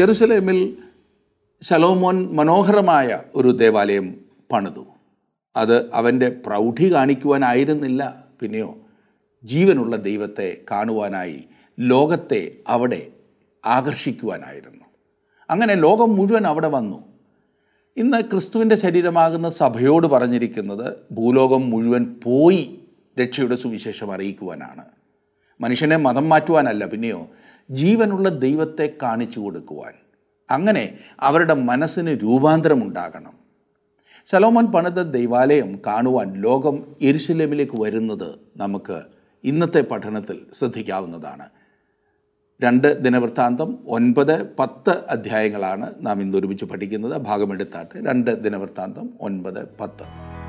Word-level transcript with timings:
ജെറുസലേമിൽ 0.00 0.76
ശലോമോൻ 1.62 2.32
മനോഹരമായ 2.32 3.22
ഒരു 3.34 3.48
ദേവാലയം 3.48 4.20
പണിതു. 4.52 4.86
അത് 5.56 5.92
അവന്റെ 5.92 6.28
പ്രൗഢി 6.46 6.92
കാണിക്കുവാനായിരുന്നില്ല 6.92 8.24
പിന്നെയോ 8.40 8.76
ജീവനുള്ള 9.44 9.96
ദൈവത്തെ 9.96 10.58
കാണുവാനായി 10.70 11.44
ലോകത്തെ 11.78 12.52
അവിടെ 12.68 13.06
ആകർഷിക്കുവാനായിരുന്നു. 13.66 14.84
അങ്ങനെ 15.50 15.74
ലോകം 15.74 16.16
മുഴുവൻ 16.16 16.46
അവിടെ 16.46 16.68
വന്നു. 16.68 17.04
ഇന്ന് 17.96 18.20
ക്രിസ്തുവിന്റെ 18.20 18.76
ശരീരമാകുന്ന 18.76 19.48
സഭയോട് 19.48 20.06
പറഞ്ഞിരിക്കുന്നത് 20.06 20.96
ഭൂലോകം 21.12 21.70
മുഴുവൻ 21.70 22.20
പോയി 22.24 22.78
രക്ഷയുടെ 23.20 23.54
സുവിശേഷം 23.54 24.12
അറിയിക്കുവാനാണ്. 24.12 24.84
മനുഷ്യനെ 25.60 25.96
മതം 25.96 26.28
മാറ്റുവാനല്ല 26.28 26.84
പിന്നെയോ 26.84 27.28
ജീവനുള്ള 27.70 28.28
ദൈവത്തെ 28.28 28.92
കാണിച്ചു 29.02 29.40
കൊടുക്കുവാൻ. 29.40 29.92
അങ്ങനെ 30.50 30.98
അവരുടെ 31.20 31.54
മനസ്സിന് 31.54 32.10
രൂപാന്തരമുണ്ടാകണം. 32.10 33.32
സലോമൻ 34.26 34.66
പണിത 34.66 35.02
ദൈവാലയം 35.02 35.78
കാണുവാൻ 35.86 36.32
ലോകം 36.32 36.96
എരുശലേമിലേക്ക് 37.02 37.80
വരുന്നത് 37.80 38.34
നമുക്ക് 38.56 39.02
ഇന്നത്തെ 39.44 39.80
പഠനത്തിൽ 39.80 40.46
ശ്രദ്ധിക്കാവുന്നതാണ്. 40.58 41.48
രണ്ട് 42.62 43.00
ദിനവൃത്താന്തം 43.00 43.78
ഒൻപത് 43.88 44.56
പത്ത് 44.58 45.04
അധ്യായങ്ങളാണ് 45.08 45.94
നാം 46.00 46.20
ഇന്ന് 46.20 46.38
ഒരുമിച്ച് 46.38 46.64
പഠിക്കുന്നത്. 46.64 47.22
ഭാഗമെടുത്താട്ട് 47.22 47.98
രണ്ട് 48.06 48.42
ദിനവൃത്താന്തം 48.42 49.10
ഒൻപത് 49.20 49.68
പത്ത്. 49.80 50.39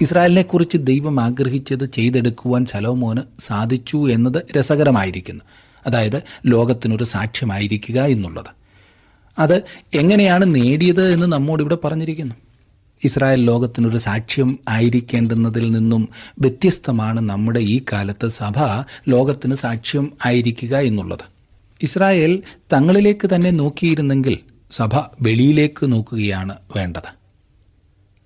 ഇസ്രായേലിനെക്കുറിച്ച് 0.00 0.78
ദൈവം 0.80 1.20
ആഗ്രഹിച്ചത് 1.20 1.84
ചെയ്തെടുക്കുവാൻ 1.84 2.64
സലോമോന് 2.64 3.20
സാധിച്ചു 3.40 4.10
എന്നത് 4.10 4.42
രസകരമായിരിക്കുന്നു. 4.58 5.44
അതായത് 5.86 6.22
ലോകത്തിനൊരു 6.46 7.04
സാക്ഷ്യമായിരിക്കുക 7.04 8.02
എന്നുള്ളത്. 8.02 8.44
അത് 9.38 9.62
എങ്ങനെയാണ് 9.94 10.54
നേടിയത് 10.54 11.12
എന്ന് 11.12 11.26
നമ്മോടിവിടെ 11.26 11.78
പറഞ്ഞിരിക്കുന്നു. 11.84 12.34
ഇസ്രായേൽ 13.04 13.44
ലോകത്തിനൊരു 13.44 13.98
സാക്ഷ്യം 13.98 14.58
ആയിരിക്കേണ്ടുന്നതിൽ 14.68 15.70
നിന്നും 15.70 16.08
വ്യത്യസ്തമാണ് 16.40 17.20
നമ്മുടെ 17.20 17.60
ഈ 17.60 17.80
കാലത്ത് 17.92 18.28
സഭ 18.28 18.58
ലോകത്തിന് 19.08 19.54
സാക്ഷ്യം 19.54 20.12
ആയിരിക്കുക 20.26 20.76
എന്നുള്ളത്. 20.76 21.20
ഇസ്രായേൽ 21.82 22.42
തങ്ങളിലേക്ക് 22.72 23.34
തന്നെ 23.34 23.50
നോക്കിയിരുന്നെങ്കിൽ 23.50 24.38
സഭ 24.72 24.96
വെളിയിലേക്ക് 25.22 25.92
നോക്കുകയാണ് 25.92 26.54
വേണ്ടത്. 26.76 27.23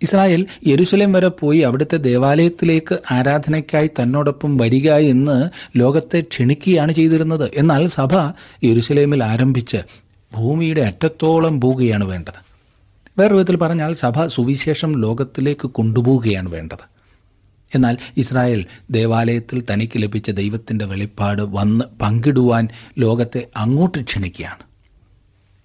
ഇസ്രായേൽ 0.02 0.46
യെരുസലേം 0.66 1.12
വരെ 1.12 1.28
പോയി 1.28 1.58
അവിടുത്തെ 1.58 1.96
ദേവാലയത്തിലേക്ക് 1.96 2.98
ആരാധനയ്ക്കായി 3.10 3.86
തന്നോടൊപ്പം 3.86 4.56
വരിക 4.56 4.92
എന്ന് 4.92 5.50
ലോകത്തെ 5.76 6.20
ക്ഷണിക്കുകയാണ് 6.20 6.92
ചെയ്തിരുന്നത്. 6.92 7.50
എന്നാൽ 7.54 7.88
സഭ 7.88 8.08
യെരുസലേമിൽ 8.64 9.24
ആരംഭിച്ച് 9.24 9.76
ഭൂമിയുടെ 10.36 10.80
അറ്റത്തോളം 10.80 11.60
പോവുകയാണ് 11.60 12.04
വേണ്ടത്. 12.04 12.38
വേറൊരു 13.18 13.34
വിധത്തിൽ 13.34 13.56
പറഞ്ഞാൽ 13.56 13.92
സഭ 13.92 14.26
സുവിശേഷം 14.26 15.00
ലോകത്തിലേക്ക് 15.00 15.68
കൊണ്ടുപോവുകയാണ് 15.68 16.48
വേണ്ടത്. 16.48 16.84
എന്നാൽ 17.74 17.96
ഇസ്രായേൽ 18.16 18.66
ദേവാലയത്തിൽ 18.90 19.62
തനിക്ക് 19.72 19.92
ലഭിച്ച 19.96 20.30
ദൈവത്തിന്റെ 20.30 20.84
വെളിപ്പാട് 20.84 21.42
വന്ന് 21.42 21.84
പങ്കിടുവാൻ 22.00 22.68
ലോകത്തെ 22.98 23.46
അങ്ങോട്ട് 23.56 23.98
ക്ഷണിക്കുകയാണ്. 23.98 24.62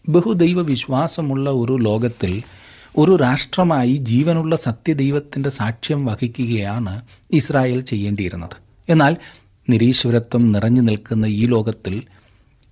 ബഹുദൈവ 0.09 0.61
വിശ്വാസമുള്ള 0.61 1.49
ഒരു 1.49 1.73
ലോകത്തിൽ 1.73 2.43
ഒരു 2.97 3.15
രാഷ്ട്രമായി 3.15 3.95
ജീവനുള്ള 3.95 4.55
സത്യദൈവത്തിന്റെ 4.55 5.49
സാക്ഷ്യം 5.49 6.05
വഹിക്കുകയാണ് 6.05 7.01
ഇസ്രായേൽ 7.31 7.81
ചെയ്യേണ്ടിയിരുന്നത്. 7.81 8.55
എന്നാൽ 8.89 9.17
നിരീശ്വരത്വം 9.69 10.51
നിറഞ്ഞു 10.51 10.81
നിൽക്കുന്ന 10.81 11.25
ഈ 11.25 11.45
ലോകത്തിൽ 11.45 12.03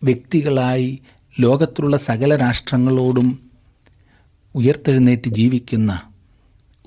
വ്യക്തികളായി 0.04 1.00
ലോകത്തിലുള്ള 1.40 1.98
സകല 1.98 2.36
രാഷ്ട്രങ്ങളോടും 2.36 3.50
ഉയർത്തെഴുന്നേറ്റ് 4.56 5.30
ജീവിക്കുന്ന 5.30 6.02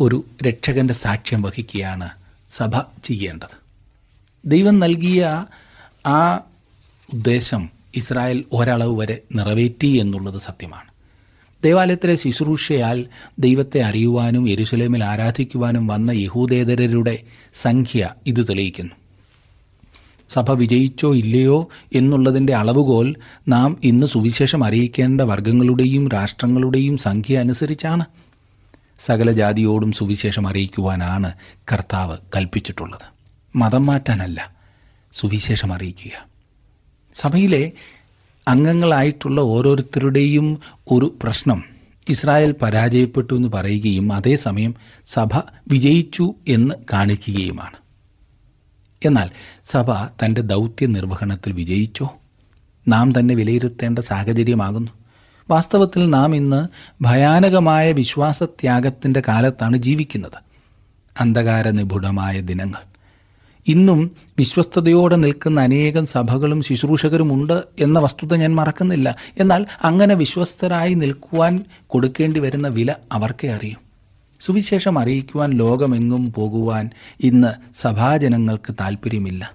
ഒരു 0.00 0.24
രക്ഷകന്റെ 0.46 0.94
സാക്ഷ്യം 0.94 1.42
വഹിക്കുകയാണ് 1.42 2.10
സഭ 2.50 2.78
ചെയ്യേണ്ടത്. 3.04 3.64
ദൈവം 4.46 4.80
നൽകിയ 4.80 5.46
ആ 6.06 6.34
ഉദ്ദേശം 7.14 7.70
ഇസ്രായേൽ 7.94 8.44
ഒരളവ് 8.52 8.98
വരെ 8.98 9.22
നിറവേറ്റി 9.34 9.86
എന്നുള്ളത് 9.86 10.40
സത്യമാണ്. 10.40 10.93
ദേവാലയത്തിലെ 11.64 12.14
ശുശ്രൂഷയാൽ 12.14 13.06
ദൈവത്തെ 13.38 13.80
അറിയുവാനും 13.80 14.50
എരുസലേമിൽ 14.50 15.04
ആരാധിക്കുവാനും 15.04 15.86
വന്ന 15.86 16.10
യഹൂദേതരരുടെ 16.10 17.22
സംഖ്യ 17.54 18.10
ഇത് 18.26 18.48
തെളിയിക്കുന്നു. 18.48 18.92
സഭ 20.28 20.50
വിജയിച്ചോ 20.50 21.14
ഇല്ലയോ 21.14 21.68
എന്നുള്ളതിന്റെ 21.92 22.54
അളവുകോൽ 22.54 23.16
നാം 23.48 23.76
ഇന്ന് 23.84 24.06
സുവിശേഷം 24.06 24.64
അറിയിക്കേണ്ട 24.64 25.20
വർഗങ്ങളുടെയും 25.20 26.08
രാഷ്ട്രങ്ങളുടെയും 26.08 26.96
സംഖ്യ 26.96 27.38
അനുസരിച്ചാണ്. 27.38 28.04
സകല 29.00 29.32
ജാതിയോടും 29.32 29.92
സുവിശേഷം 29.92 30.48
അറിയിക്കുവാനാണ് 30.48 31.32
കർത്താവ് 31.72 32.16
കൽപ്പിച്ചിട്ടുള്ളത്. 32.36 33.06
മതം 33.56 33.86
മാറ്റാനല്ല 33.86 34.54
സുവിശേഷം 35.12 35.72
അറിയിക്കുക. 35.72 36.26
സഭയിലെ 37.14 37.72
അംഗങ്ങളായിട്ടുള്ള 38.48 39.40
ഓരോരുത്തരുടെയും 39.40 40.58
ഒരു 40.90 41.18
പ്രശ്നം. 41.22 41.64
ഇസ്രായേൽ 42.08 42.54
പരാജയപ്പെട്ടു 42.62 43.34
എന്ന് 43.34 43.48
പറയുകയും 43.48 44.12
അതേസമയം 44.12 44.74
സഭ 45.06 45.28
വിജയിച്ചു 45.68 46.34
എന്ന് 46.48 46.74
കാണിക്കുകയുമാണ്. 46.92 47.76
എന്നാൽ 49.04 49.30
സഭ 49.64 50.04
തന്റെ 50.04 50.40
ദൗത്യ 50.40 50.86
നിർവഹണത്തിൽ 50.86 51.52
വിജയിച്ചോ? 51.52 52.14
നാം 52.88 53.18
തന്നെ 53.18 53.34
വിലയിരുത്തേണ്ട 53.34 53.98
സാഹചര്യമാകുന്നു. 53.98 54.92
വാസ്തവത്തിൽ 55.50 56.10
നാം 56.10 56.36
ഇന്ന് 56.36 56.68
ഭയാനകമായ 57.02 57.92
വിശ്വാസത്യാഗത്തിന്റെ 57.92 59.22
കാലത്താണ് 59.28 59.76
ജീവിക്കുന്നത്. 59.76 60.38
അന്ധകാര 61.20 61.70
നിപുണമായ 61.70 62.40
ദിനങ്ങൾ. 62.40 62.93
ഇന്നും 63.68 64.10
വിശ്വസ്തയോടെ 64.38 65.16
നിൽക്കുന്ന 65.16 65.60
അനേകം 65.60 66.06
സഭകളും 66.06 66.62
ശുശ്രൂഷകരുമുണ്ട് 66.62 67.62
എന്ന 67.80 67.98
വസ്തുത 67.98 68.34
ഞാൻ 68.34 68.54
മറക്കുന്നില്ല. 68.54 69.16
എന്നാൽ 69.38 69.66
അങ്ങനെ 69.84 70.14
വിശ്വസ്തരായി 70.14 70.94
നിൽക്കുവാൻ 70.94 71.64
കൊടുക്കേണ്ടി 71.86 72.40
വരുന്ന 72.40 72.68
വില 72.68 72.94
അവർക്കേ 73.12 73.48
അറിയും. 73.48 73.76
സുവിശേഷം 74.40 74.98
അറിയിക്കുവാൻ 74.98 75.50
ലോകമെങ്ങും 75.50 76.32
പോകുവാൻ 76.32 76.90
ഇന്ന് 77.20 77.48
സഭാജനങ്ങൾക്ക് 77.80 78.72
താല്പര്യമില്ല 78.72 79.52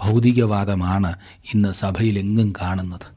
ഭൗതികവാദമാണ് 0.00 1.14
ഇന്ന് 1.54 1.72
സഭയിലെങ്ങും 1.72 2.52
കാണുന്നത്. 2.62 3.16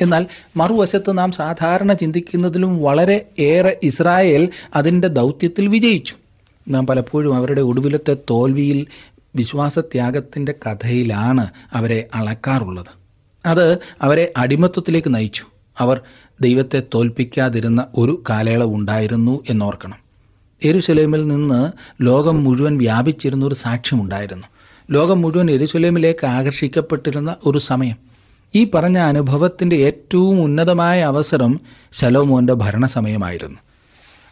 എന്നാൽ 0.00 0.26
മറുവശത്ത് 0.56 1.18
നാം 1.18 1.32
സാധാരണ 1.32 1.92
ചിന്തിക്കുന്നതിലും 1.92 2.82
വളരെ 2.82 3.26
ഏറെ 3.38 3.78
ഇസ്രായേൽ 3.82 4.48
അതിന്റെ 4.74 5.08
ദൗത്യത്തിൽ 5.08 5.66
വിജയിച്ചു. 5.68 6.14
നാം 6.68 6.86
പലപ്പോഴും 6.86 7.34
അവരുടെ 7.34 7.60
ഒടുവിലത്തെ 7.60 8.16
തോൽവിയിൽ 8.30 8.86
വിശ്വാസത്യാഗത്തിന്റെ 9.36 10.54
കഥയിലാണ് 10.66 11.48
അവരെ 11.72 12.08
അളക്കാറുള്ളത്. 12.14 13.00
അത് 13.46 13.78
അവരെ 14.02 14.32
അടിമത്വത്തിലേക്ക് 14.36 15.14
നയിച്ചു. 15.14 15.44
അവർ 15.78 16.00
ദൈവത്തെ 16.40 16.82
തോൽപ്പിക്കാതിരുന്ന 16.94 17.86
ഒരു 17.96 18.22
കാലയളവ് 18.30 18.74
ഉണ്ടായിരുന്നു 18.74 19.44
എന്നോർക്കണം. 19.50 19.96
എരുസലേമിൽ 20.64 21.28
നിന്ന് 21.28 21.72
ലോകം 22.02 22.44
മുഴുവൻ 22.44 22.78
വ്യാപിച്ചിരുന്ന 22.78 23.44
ഒരു 23.44 23.54
സാക്ഷ്യമുണ്ടായിരുന്നു. 23.54 24.46
ലോകം 24.90 25.22
മുഴുവൻ 25.22 25.50
എരുസലേമിലേക്ക് 25.50 26.26
ആകർഷിക്കപ്പെട്ടിരുന്ന 26.26 27.36
ഒരു 27.46 27.58
സമയം. 27.58 27.96
ഈ 28.54 28.70
പറഞ്ഞ 28.74 28.98
അനുഭവത്തിന്റെ 28.98 29.76
ഏറ്റവും 29.76 30.40
ഉന്നതമായ 30.40 31.02
അവസരം 31.02 31.60
ശലോമോന്റെ 31.92 32.52
ഭരണസമയമായിരുന്നു. 32.52 33.58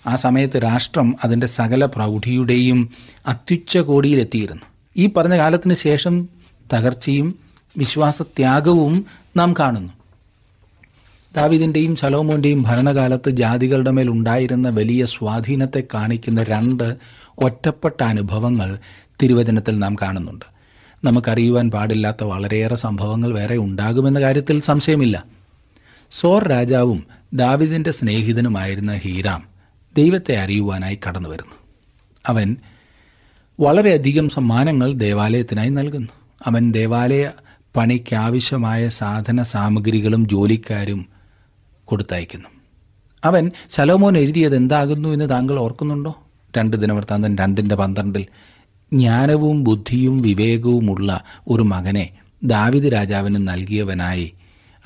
ആ 0.06 0.16
സമയത്ത് 0.16 0.62
രാഷ്ട്രം 0.62 1.16
അതിന്റെ 1.24 1.46
സകല 1.46 1.84
പ്രൗഢിയുടെയും 1.84 2.90
അത്യുച്ച 3.26 3.78
കോടിയിലെത്തിയിരുന്നു 3.78 4.62
ഈ 4.98 5.06
പറഞ്ഞ 5.06 5.38
കാലത്തിന് 5.38 5.74
ശേഷം 5.74 6.28
തകർച്ചയും 6.74 7.34
വിശ്വാസത്യാഗവും 7.76 9.06
നാം 9.36 9.54
കാണുന്നു. 9.58 9.92
ദാവിദിന്റെയും 11.36 11.96
ശലോമോന്റെയും 11.96 12.62
ഭരണകാലത്ത് 12.62 13.30
ജാതികളുടെ 13.30 13.90
മേൽ 13.90 14.10
ഉണ്ടായിരുന്ന 14.10 14.68
വലിയ 14.68 15.06
സ്വാധീനത്തെ 15.06 15.82
കാണിക്കുന്ന 15.94 16.42
രണ്ട് 16.42 16.96
ഒറ്റപ്പെട്ട 17.38 18.02
അനുഭവങ്ങൾ 18.02 18.78
തിരുവചനത്തിൽ 19.22 19.78
നാം 19.78 19.94
കാണുന്നുണ്ട്. 19.94 20.44
നമുക്കറിയുവാൻ 21.04 21.70
പാടില്ലാത്ത 21.70 22.24
വളരെയേറെ 22.24 22.76
സംഭവങ്ങൾ 22.76 23.32
വേറെ 23.32 23.56
ഉണ്ടാകുമെന്ന 23.56 24.20
കാര്യത്തിൽ 24.20 24.60
സംശയമില്ല. 24.60 25.24
സോർ 26.12 26.48
രാജാവും 26.48 27.06
ദാവിദിന്റെ 27.34 27.90
സ്നേഹിതനുമായിരുന്ന 27.90 28.96
ഹീരാം 28.96 29.44
ദൈവത്തെ 29.96 30.38
അറിയുവാനായി 30.38 30.98
കടന്നു 31.08 31.28
വരുന്നു 31.28 31.54
അവൻ 32.26 32.56
വളരെയധികം 33.60 34.28
സമ്മാനങ്ങൾ 34.28 34.92
ദേവാലയത്തിനായി 34.92 35.68
നൽകുന്നു. 35.68 36.08
അവൻ 36.46 36.72
ദേവാലയ 36.72 37.30
പണിക്കാവശ്യമായ 37.76 38.88
സാധന 38.88 39.42
സാമഗ്രികളും 39.42 40.28
ജോലിക്കാരും 40.28 41.08
കൊടുത്തയക്കുന്നു. 41.84 42.48
അവൻ 43.24 43.50
ശലോമോൻ 43.70 44.18
എഴുതിയത് 44.18 44.56
എന്താകുന്നു 44.56 45.08
എന്ന് 45.08 45.30
താങ്കൾ 45.30 45.58
ഓർക്കുന്നുണ്ടോ? 45.58 46.22
രണ്ട് 46.56 46.76
ദിനവൃത്താന്തം 46.76 47.36
രണ്ടിന്റെ 47.36 47.74
പന്ത്രണ്ടിൽ 47.74 48.26
ജ്ഞാനവും 48.92 49.64
ബുദ്ധിയും 49.64 50.22
വിവേകവുമുള്ള 50.22 51.24
ഒരു 51.48 51.62
മകനെ 51.62 52.10
ദാവിദ് 52.44 52.92
രാജാവിന് 52.92 53.48
നൽകിയവനായി 53.48 54.32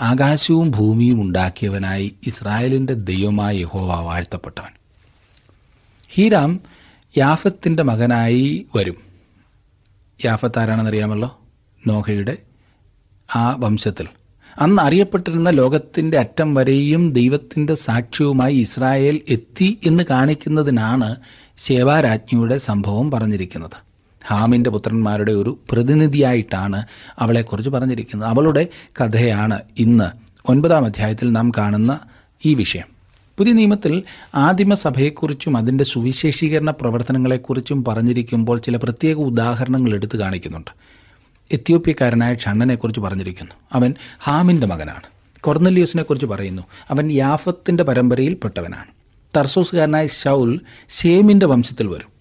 ആകാശവും 0.01 0.71
ഭൂമിയും 0.71 1.21
ഉണ്ടാക്കിയവനായി 1.21 2.15
ഇസ്രായേലിന്റെ 2.27 2.93
ദൈവമായ 2.93 3.57
യഹോവ 3.57 4.01
വാഴ്ത്തപ്പെട്ടവൻ. 4.01 4.73
ഹീരാം 6.09 6.61
യാഫത്തിന്റെ 7.17 7.83
മകനായി 7.83 8.67
വരും. 8.77 8.95
യാഫത്ത് 10.25 10.59
ആരാണെന്നറിയാമല്ലോ? 10.59 11.41
നോഹയുടെ 11.87 12.39
ആ 13.37 13.53
വംശത്തിൽ. 13.53 14.09
അന്ന് 14.59 14.83
അറിയപ്പെട്ടിരുന്ന 14.83 15.51
ലോകത്തിന്റെ 15.51 16.19
അറ്റം 16.19 16.55
വരെയും 16.55 17.11
ദൈവത്തിന്റെ 17.11 17.75
സാക്ഷ്യവുമായി 17.75 18.55
ഇസ്രായേൽ 18.55 19.21
എത്തി 19.29 19.79
എന്ന് 19.87 20.05
കാണിക്കുന്നതിനാണ് 20.11 21.17
ശേവാരാജ്ഞിയുടെ 21.59 22.59
സംഭവം 22.59 23.11
പറഞ്ഞിരിക്കുന്നത്. 23.11 23.77
ഹാമിന്റെ 24.27 24.71
പുത്രന്മാരുടെ 24.71 25.33
ഒരു 25.33 25.59
പ്രതിനിധിയായിട്ടാണ് 25.71 26.87
അവളെക്കുറിച്ച് 27.19 27.71
പറഞ്ഞിരിക്കുന്നത്. 27.71 28.29
അവളുടെ 28.29 28.67
കഥയാണ് 29.01 29.61
ഇന്ന് 29.79 30.11
ഒൻപതാം 30.51 30.85
അധ്യായത്തിൽ 30.85 31.33
നാം 31.33 31.53
കാണുന്ന 31.59 32.01
ഈ 32.45 32.55
വിഷയം. 32.55 32.92
പുതിയ 33.39 33.53
നിയമത്തിൽ 33.53 34.03
ആദിമസഭയെക്കുറിച്ചും 34.35 35.57
അതിന്റെ 35.57 35.85
സുവിശേഷീകരണ 35.85 36.71
പ്രവർത്തനങ്ങളെക്കുറിച്ചും 36.71 37.85
പറഞ്ഞിരിക്കുമ്പോൾ 37.85 38.59
ചില 38.59 38.77
പ്രത്യേക 38.77 39.17
ഉദാഹരണങ്ങൾ 39.17 39.95
എടുത്തു 39.95 40.19
കാണിക്കുന്നുണ്ട്. 40.19 40.71
എത്യോപ്യക്കാരനായ 41.53 42.35
ഷണ്ണനെക്കുറിച്ച് 42.35 43.01
പറഞ്ഞിരിക്കുന്നു. 43.01 43.55
അവൻ 43.73 43.95
ഹാമിന്റെ 44.23 44.67
മകനാണ്. 44.67 45.03
കൊർന്നലിയൂസിനെക്കുറിച്ച് 45.41 46.27
പറയുന്നു. 46.27 46.63
അവൻ 46.91 47.13
യാഫത്തിന്റെ 47.13 47.85
പരമ്പരയിൽപ്പെട്ടവനാണ്. 47.85 48.87
തർസോസുകാരനായ 49.37 50.07
ഷൗൽ 50.07 50.61
ഷേമിന്റെ 50.89 51.47
വംശത്തിൽ 51.47 51.87
വരും. 51.87 52.13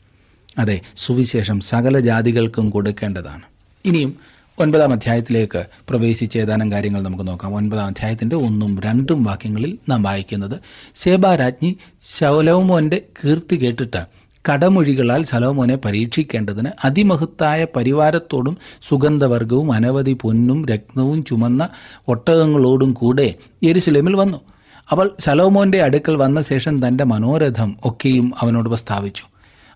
അതെ 0.57 0.81
സുവിശേഷം 0.97 1.59
സകല 1.59 1.99
ജാതികൾക്കും 1.99 2.69
കൊടുക്കേണ്ടതാണ്. 2.69 3.41
ഇനിയും 3.85 4.15
ഒൻപതാം 4.61 4.91
അധ്യായത്തിലേക്ക് 4.91 5.65
പ്രവേശിച്ച 5.89 6.37
ഏതാനും 6.37 6.71
കാര്യങ്ങൾ 6.71 7.03
നമുക്ക് 7.03 7.27
നോക്കാം. 7.27 7.55
ഒൻപതാം 7.55 7.85
അധ്യായത്തിന്റെ 7.85 8.35
ഒന്നും 8.35 8.79
രണ്ടും 8.85 9.23
വാക്യങ്ങളിൽ 9.23 9.77
നാം 9.89 10.03
വായിക്കുന്നത് 10.03 10.59
ശേബാരാജ്ഞി 10.95 11.77
ശൗലോമോന്റെ 12.19 13.01
കീർത്തി 13.19 13.55
കേട്ടിട്ട് 13.55 14.05
കടമൊഴികളാൽ 14.49 15.23
ശലോമോനെ 15.23 15.75
പരീക്ഷിക്കേണ്ടതിന് 15.75 16.69
അതിമഹത്തായ 16.85 17.67
പരിവാരത്തോടും 17.75 18.57
സുഗന്ധവർഗവും 18.89 19.71
അനവധി 19.71 20.17
പൊന്നും 20.21 20.65
രത്നവും 20.65 21.23
ചുമന്ന 21.23 21.69
ഒട്ടകങ്ങളോടും 22.07 22.93
കൂടെ 22.93 23.35
എരുസലേമിൽ 23.63 24.15
വന്നു. 24.15 24.37
അവൾ 24.89 25.11
ശലോമോന്റെ 25.19 25.81
അടുക്കൽ 25.81 26.15
വന്ന 26.15 26.41
ശേഷം 26.41 26.87
തന്റെ 26.87 27.03
മനോരഥം 27.03 27.75
ഒക്കെയും 27.85 28.33
അവനോട് 28.39 28.69
പ്രസ്താവിച്ചു. 28.69 29.23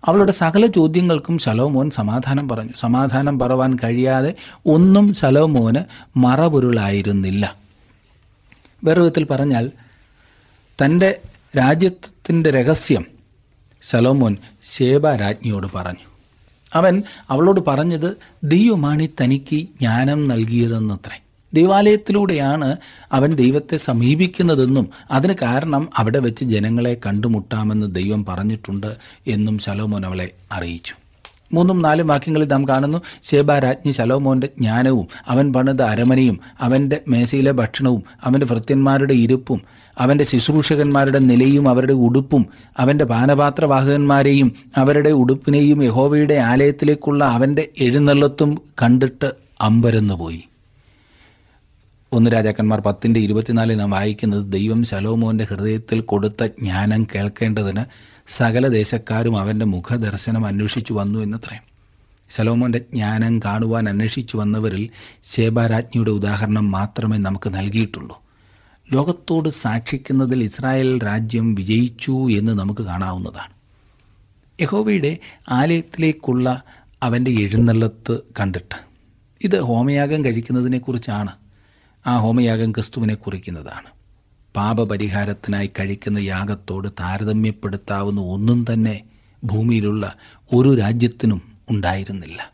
അവളുടെ 0.06 0.32
സകല 0.32 0.66
ചോദ്യങ്ങൾക്കും 0.66 1.38
ശലോമോൻ 1.38 1.90
സമാധാനം 1.90 2.50
പറഞ്ഞു. 2.50 2.70
സമാധാനം 2.80 3.40
പറവാൻ 3.40 3.78
കഴിയാതെ 3.84 4.34
ഒന്നും 4.66 5.14
ശലോമോന് 5.14 5.84
മറപൊരുളായിരുന്നില്ല. 6.18 7.56
വേറെ 8.84 9.02
വിധത്തിൽ 9.02 9.24
പറഞ്ഞാൽ 9.24 9.72
തന്റെ 10.86 11.22
രാജ്യത്തിന്റെ 11.58 12.52
രഹസ്യം 12.52 13.06
ശലോമോൻ 13.84 14.38
ശേബ 14.64 15.16
രാജ്ഞിയോട് 15.16 15.68
പറഞ്ഞു. 15.76 16.06
അവൻ 16.74 17.04
അവളോട് 17.30 17.62
പറഞ്ഞത് 17.68 18.18
ദൈവമാണ് 18.44 19.08
തനിക്ക് 19.22 19.56
ജ്ഞാനം 19.56 20.28
നൽകിയതെന്നത്രേ. 20.28 21.25
ദൈവാലയത്തിലൂടെയാണ് 21.56 22.70
അവൻ 23.12 23.36
ദൈവത്തെ 23.36 23.78
സമീപിക്കുന്നതെന്നും 23.78 24.90
അതിന് 25.12 25.36
കാരണം 25.42 25.90
അവിടെ 25.98 26.20
വെച്ച് 26.20 26.44
ജനങ്ങളെ 26.46 26.98
കണ്ടുമുട്ടാമെന്ന് 27.06 27.96
ദൈവം 27.96 28.26
പറഞ്ഞിട്ടുണ്ട് 28.30 28.98
എന്നും 29.28 29.58
ശലോമോൻ 29.60 30.06
അവളെ 30.06 30.30
അറിയിച്ചു. 30.52 30.94
മൂന്നും 31.54 31.82
നാലും 31.82 32.08
വാക്യങ്ങളിൽ 32.08 32.48
നാം 32.48 32.68
കാണുന്നു 32.68 33.00
ശേബാരാജ്ഞി 33.24 33.92
ശലോമോന്റെ 33.92 34.48
ജ്ഞാനവും 34.48 35.08
അവൻ 35.28 35.54
പണിത 35.54 35.82
അരമനയും 35.82 36.40
അവന്റെ 36.62 37.00
മേശയിലെ 37.08 37.52
ഭക്ഷണവും 37.52 38.04
അവന്റെ 38.24 38.46
ഭൃത്യന്മാരുടെ 38.46 39.14
ഇരുപ്പും 39.14 39.62
അവന്റെ 39.98 40.24
ശുശ്രൂഷകന്മാരുടെ 40.24 41.20
നിലയും 41.20 41.70
അവരുടെ 41.70 41.94
ഉടുപ്പും 41.94 42.46
അവന്റെ 42.78 43.06
പാനപാത്രവാഹകന്മാരെയും 43.06 44.50
അവരുടെ 44.78 45.10
ഉടുപ്പിനെയും 45.10 45.84
യഹോവയുടെ 45.84 46.34
ആലയത്തിലേക്കുള്ള 46.34 47.24
അവന്റെ 47.24 47.68
എഴുന്നള്ളത്തും 47.80 48.62
കണ്ടിട്ട് 48.82 49.32
അമ്പരന്നുപോയി. 49.62 50.42
ഒന്ന് 52.16 52.32
രാജാക്കന്മാർ 52.32 52.80
പത്തിന്റെ 52.80 53.20
ഇരുപത്തിനാലിൽ 53.20 53.76
നാം 53.76 53.90
വായിക്കുന്നത് 53.90 54.52
ദൈവം 54.52 54.84
ശലോമോന്റെ 54.84 55.44
ഹൃദയത്തിൽ 55.44 56.02
കൊടുത്ത 56.02 56.46
ജ്ഞാനം 56.46 57.08
കേൾക്കേണ്ടതിന് 57.16 57.86
സകല 58.38 58.68
ദേശക്കാരും 58.68 59.40
അവന്റെ 59.40 59.66
മുഖദർശനം 59.66 60.46
അന്വേഷിച്ചു 60.46 60.94
വന്നു 60.94 61.20
എന്നത്രേ. 61.20 61.60
ശലോമോന്റെ 62.30 62.78
ജ്ഞാനം 62.78 63.40
കാണുവാൻ 63.40 63.90
അന്വേഷിച്ചു 63.90 64.38
വന്നവരിൽ 64.38 64.90
ശേബാരാജ്ഞിയുടെ 65.24 66.12
ഉദാഹരണം 66.12 66.72
മാത്രമേ 66.72 67.18
നമുക്ക് 67.18 67.50
നൽകിയിട്ടുള്ളൂ. 67.50 68.22
ലോകത്തോട് 68.94 69.50
സാക്ഷിക്കുന്നതിൽ 69.50 70.44
ഇസ്രായേൽ 70.44 71.04
രാജ്യം 71.04 71.56
വിജയിച്ചു 71.56 72.12
എന്ന് 72.12 72.52
നമുക്ക് 72.52 72.82
കാണാവുന്നതാണ്. 72.82 73.54
യഹോവയുടെ 74.62 75.18
ആലയത്തിലേക്കുള്ള 75.50 76.64
അവന്റെ 77.04 77.32
എഴുന്നള്ളത്ത് 77.32 78.18
കണ്ടിട്ട്. 78.40 78.76
ഇത് 79.42 79.62
ഹോമയാഗം 79.62 80.26
കഴിക്കുന്നതിനെക്കുറിച്ചാണ്. 80.26 81.45
ആ 82.08 82.18
ഹോമയാഗം 82.18 82.72
ക്രിസ്തുവിനെ 82.72 83.16
കുറിക്കുന്നതാണ്. 83.16 83.90
പാപപരിഹാരത്തിനായി 84.56 85.72
കഴിക്കുന്ന 85.80 86.18
യാഗത്തോട് 86.18 86.88
താരതമ്യപ്പെടുത്താവുന്ന 86.88 88.22
ഒന്നും 88.22 88.66
തന്നെ 88.74 89.04
ഭൂമിയിലുള്ള 89.44 90.16
ഒരു 90.54 90.76
രാജ്യത്തിനും 90.76 91.42
ഉണ്ടായിരുന്നില്ല. 91.70 92.52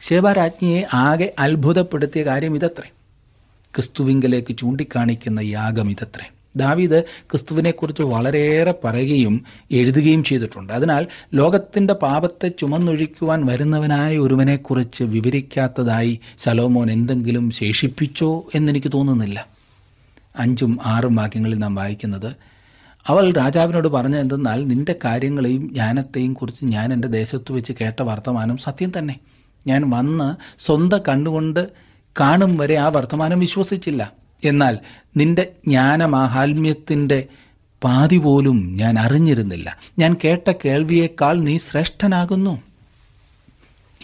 ശേവാരാജ്ഞിയെ 0.00 0.82
ആകെ 0.94 1.34
അത്ഭുതപ്പെടുത്തിയ 1.38 2.22
കാര്യം 2.22 2.54
ഇതത്രേ. 2.54 2.90
ക്രിസ്തുവിങ്കലേക്ക് 3.74 4.56
ചൂണ്ടിക്കാണിക്കുന്ന 4.56 5.40
യാഗം 5.40 5.90
ഇതത്രേ. 5.90 6.33
ദാവീദ് 6.56 7.02
ക്രിസ്തുവിനെക്കുറിച്ച് 7.30 8.02
വളരെയേറെ 8.02 8.74
പറയുകയും 8.84 9.44
എഴുതുകയും 9.70 10.24
ചെയ്തിട്ടുണ്ട്. 10.24 10.72
അതിനാൽ 10.72 11.06
ലോകത്തിന്റെ 11.34 11.94
പാപത്തെ 11.94 12.48
ചുമന്നൊഴിക്കുവാൻ 12.48 13.46
വരുന്നവനായ 13.46 14.18
ഒരുവനെക്കുറിച്ച് 14.18 15.04
വിവരിക്കാത്തതായി 15.04 16.20
ശലോമോൻ 16.38 16.90
എന്തെങ്കിലും 16.90 17.50
ശേഷിപ്പിച്ചോ 17.50 18.46
എന്നെനിക്ക് 18.54 18.92
തോന്നുന്നില്ല. 18.94 19.46
അഞ്ചും 20.38 20.78
ആറും 20.86 21.16
വാക്യങ്ങളിൽ 21.16 21.58
നാം 21.58 21.74
വായിക്കുന്നത് 21.74 22.36
അവൾ 23.06 23.32
രാജാവിനോട് 23.32 23.88
പറഞ്ഞ 23.88 24.16
എന്തെന്നാൽ 24.16 24.64
നിന്റെ 24.68 24.94
കാര്യങ്ങളെയും 25.04 25.72
ജ്ഞാനത്തെയും 25.72 26.34
കുറിച്ച് 26.34 26.64
ഞാൻ 26.64 26.92
എന്റെ 26.92 27.08
ദേശത്ത് 27.08 27.52
വെച്ച് 27.52 27.72
കേട്ട 27.80 28.02
വർത്തമാനം 28.02 28.56
സത്യം 28.56 28.92
തന്നെ. 28.98 29.16
ഞാൻ 29.66 29.90
വന്ന് 29.90 30.34
സ്വന്തം 30.66 31.00
കണ്ണുകൊണ്ട് 31.08 31.68
കാണും 32.20 32.56
വരെ 32.56 32.74
ആ 32.74 32.88
വർത്തമാനം 32.88 33.38
വിശ്വസിച്ചില്ല. 33.38 34.23
എന്നാൽ 34.44 34.78
നിന്റെ 35.16 35.42
ജ്ഞാനമാഹാത്മ്യത്തിന്റെ 35.66 37.24
പാതി 37.84 38.18
പോലും 38.18 38.76
ഞാൻ 38.76 38.98
അറിഞ്ഞിരുന്നില്ല. 38.98 39.78
ഞാൻ 39.98 40.16
കേട്ട 40.24 40.52
കേൾവിയേക്കാൾ 40.64 41.40
നീ 41.40 41.58
ശ്രേഷ്ഠനാകുന്നു. 41.58 42.62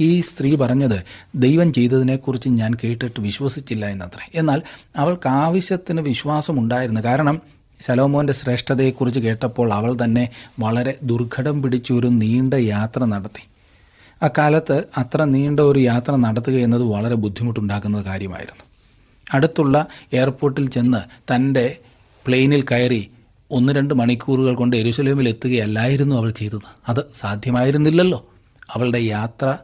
ഈ 0.01 0.21
സ്ത്രീ 0.21 0.57
പറഞ്ഞത് 0.57 1.03
ദൈവം 1.35 1.73
ചെയ്തതിനെക്കുറിച്ച് 1.73 2.49
ഞാൻ 2.49 2.75
കേട്ടിട്ട് 2.85 3.21
വിശ്വസിച്ചില്ല 3.21 3.87
എന്നത്രേ. 3.87 4.31
എന്നാൽ 4.35 4.63
അവൾക്ക് 4.97 5.29
ആവശ്യത്തിന് 5.29 6.01
വിശ്വാസമുണ്ടായിരുന്നു 6.01 7.01
കാരണം 7.01 7.41
ശലോമോന്റെ 7.81 8.33
ശ്രേഷ്ഠതയെക്കുറിച്ച് 8.33 9.21
കേട്ടപ്പോൾ 9.21 9.73
അവൾ 9.73 9.97
തന്നെ 10.05 10.31
വളരെ 10.59 10.99
ദുർഘടം 11.03 11.63
പിടിച്ചൊരു 11.63 12.09
നീണ്ട 12.09 12.55
യാത്ര 12.55 13.05
നടത്തി. 13.05 13.49
അക്കാലത്ത് 14.23 14.85
അത്ര 14.99 15.25
നീണ്ട 15.25 15.61
ഒരു 15.61 15.79
യാത്ര 15.79 16.17
നടത്തുക 16.17 16.53
എന്നത് 16.53 16.83
വളരെ 16.83 17.15
ബുദ്ധിമുട്ടുണ്ടാക്കുന്ന 17.15 18.03
കാര്യമായിരുന്നു. 18.03 18.70
അടുത്തുള്ള 19.33 19.87
എയർപോർട്ടിൽ 20.13 20.71
ചെന്ന് 20.71 20.99
തന്റെ 21.35 21.77
പ്ലെയിനിൽ 22.27 22.63
കയറി 22.63 23.11
ഒന്ന് 23.51 23.73
രണ്ട് 23.73 23.95
മണിക്കൂറുകൾ 23.95 24.55
കൊണ്ട് 24.55 24.77
എരുസലേമിൽ 24.77 25.29
എത്തുകയല്ലായിരുന്നു 25.29 26.17
അവൾ 26.17 26.31
ചെയ്തത്. 26.31 26.61
അത് 26.89 27.05
സാധ്യമായിരുന്നില്ലല്ലോ. 27.15 28.29
അവളുടെ 28.71 28.99
യാത്ര 28.99 29.57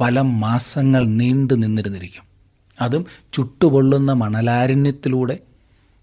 പല 0.00 0.20
മാസങ്ങൾ 0.20 1.06
നീണ്ടു 1.06 1.54
നിന്നിരുന്നിരിക്കും. 1.54 2.22
അതും 2.80 3.06
ചുട്ടുപൊള്ളുന്ന 3.32 4.12
മണലാരണ്യത്തിലൂടെ. 4.12 5.38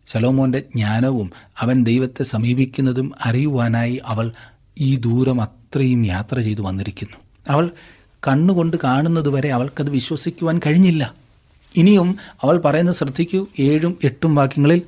ശലോമോന്റെ 0.07 0.59
ജ്ഞാനവും 0.59 1.31
അവൻ 1.59 1.83
ദൈവത്തെ 1.83 2.23
സമീപിക്കുന്നതും 2.23 3.11
അറിയുവാനായി 3.25 4.01
അവൾ 4.05 4.31
ഈ 4.79 4.95
ദൂരം 4.95 5.41
അത്രയും 5.41 6.05
യാത്ര 6.05 6.39
ചെയ്തു 6.39 6.61
വന്നിരിക്കുന്നു. 6.61 7.17
അവൾ 7.49 7.71
കണ്ണുകൊണ്ട് 8.27 8.77
കാണുന്നതുവരെ 8.83 9.49
അവൾക്കത് 9.49 9.89
വിശ്വസിക്കുവാൻ 9.89 10.59
കഴിഞ്ഞില്ല. 10.65 11.24
ഇനിയും 11.75 12.17
അവൾ 12.41 12.57
പറയുന്നത് 12.57 12.95
ശ്രദ്ധിക്കൂ. 12.95 13.47
ഏഴും 13.59 13.97
എട്ടും 14.03 14.35
വാക്യങ്ങളിൽ 14.35 14.81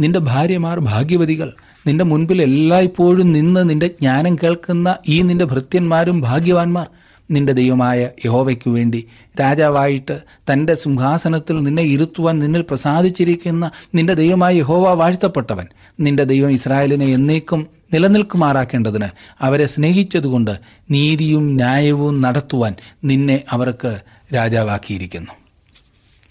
നിന്റെ 0.00 0.18
ഭാര്യമാർ 0.18 0.78
ഭാഗ്യവതികൾ. 0.80 1.52
നിന്റെ 1.86 2.04
മുൻപിൽ 2.04 2.42
എല്ലായ്പ്പോഴും 2.42 3.32
നിന്ന് 3.32 3.70
നിന്റെ 3.70 3.86
ജ്ഞാനം 3.86 4.36
കേൾക്കുന്ന 4.36 4.96
ഈ 5.08 5.22
നിന്റെ 5.22 5.44
ഭൃത്യന്മാരും 5.44 6.20
ഭാഗ്യവാന്മാർ. 6.20 6.86
നിന്റെ 7.30 7.52
ദൈവമായ 7.52 8.08
യഹോവയ്ക്കു 8.24 8.70
വേണ്ടി 8.70 9.08
രാജാവായിട്ട് 9.40 10.20
തന്റെ 10.52 10.74
സിംഹാസനത്തിൽ 10.74 11.62
നിന്നെ 11.62 11.82
ഇരുത്തുവാൻ 11.82 12.38
നിന്നിൽ 12.38 12.62
പ്രസാദിച്ചിരിക്കുന്ന 12.62 13.70
നിന്റെ 13.94 14.14
ദൈവമായ 14.14 14.54
യഹോവ 14.54 14.92
വാഴ്ത്തപ്പെട്ടവൻ. 14.92 15.66
നിന്റെ 16.00 16.24
ദൈവം 16.24 16.50
ഇസ്രായേലിനെ 16.50 17.06
എന്നേക്കും 17.06 17.66
നിലനിൽക്കുമാറാക്കേണ്ടതിന് 17.94 19.08
അവരെ 19.40 19.66
സ്നേഹിച്ചതുകൊണ്ട് 19.66 20.58
നീതിയും 20.90 21.54
ന്യായവും 21.54 22.20
നടത്തുവാൻ 22.20 22.74
നിന്നെ 23.04 23.40
അവർക്ക് 23.50 24.00
രാജാവാക്കിയിരിക്കുന്നു. 24.34 25.41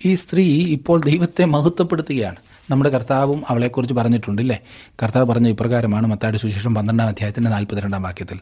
ഈ 0.05 0.15
സ്ത്രീ 0.15 0.65
ഇപ്പോൾ 0.65 1.01
ദൈവത്തെ 1.05 1.45
മഹത്വപ്പെടുത്തുകയാണ്. 1.45 2.35
നമ്മുടെ 2.69 2.89
കർത്താവും 2.89 3.43
അവളെക്കുറിച്ച് 3.49 3.93
പറഞ്ഞിട്ടുണ്ടല്ലേ? 3.93 4.59
കർത്താവ് 5.03 5.25
പറഞ്ഞ 5.25 5.47
ഇപ്രകാരമാണ് 5.47 6.07
മത്താടി 6.07 6.37
സുശേഷം 6.37 6.75
പന്ത്രണ്ടാം 6.75 7.07
അധ്യായത്തിന്റെ 7.07 7.51
നാൽപ്പത്തിരണ്ടാം 7.51 8.03
വാക്യത്തിൽ. 8.03 8.39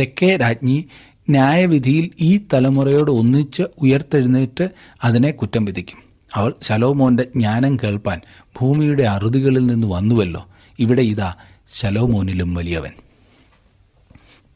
തെക്കേ 0.00 0.36
രാജ്ഞി 0.36 0.86
ന്യായവിധിയിൽ 1.30 2.10
ഈ 2.20 2.40
തലമുറയോട് 2.52 3.10
ഒന്നിച്ച് 3.10 3.62
ഉയർത്തെഴുന്നേറ്റ് 3.78 4.68
അതിനെ 5.04 5.30
കുറ്റം 5.30 5.64
വിധിക്കും. 5.64 5.98
അവൾ 6.34 6.54
ശലോമോന്റെ 6.62 7.22
ജ്ഞാനം 7.22 7.76
കേൾപ്പാൻ 7.76 8.20
ഭൂമിയുടെ 8.60 9.02
അറുതികളിൽ 9.02 9.66
നിന്ന് 9.66 9.86
വന്നുവല്ലോ. 9.86 10.48
ഇവിടെ 10.78 11.02
ഇതാ 11.02 11.34
ശലോമോനിലും 11.68 12.54
വലിയവൻ. 12.54 12.90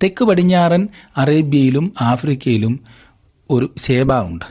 തെക്ക് 0.03 0.25
പടിഞ്ഞാറൻ 0.25 0.89
അറേബ്യയിലും 1.17 1.93
ആഫ്രിക്കയിലും 2.01 2.81
ഒരു 3.51 3.75
ശേബ 3.79 4.13
ഉണ്ട്. 4.13 4.45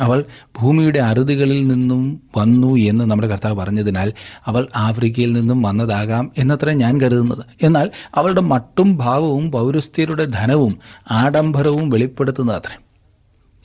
അവൾ 0.00 0.24
ഭൂമിയുടെ 0.60 0.98
അറുതികളിൽ 0.98 1.68
നിന്നും 1.68 2.20
വന്നു 2.36 2.76
എന്ന് 2.76 3.04
നമ്മുടെ 3.04 3.28
കർത്താവ് 3.28 3.56
പറഞ്ഞതിനാൽ 3.56 4.12
അവൾ 4.46 4.68
ആഫ്രിക്കയിൽ 4.76 5.32
നിന്നും 5.32 5.62
വന്നതാകാം 5.62 6.32
എന്നത്ര 6.38 6.70
ഞാൻ 6.70 7.00
കരുതുന്നത്. 7.00 7.44
എന്നാൽ 7.62 7.90
അവളുടെ 8.14 8.40
മട്ടും 8.40 8.96
ഭാവവും 8.96 9.52
പൗരസ്ത്യരുടെ 9.52 10.24
ധനവും 10.24 10.78
ആഡംബരവും 11.10 11.90
വെളിപ്പെടുത്തുന്നത് 11.90 12.56
അത്രേ. 12.56 12.78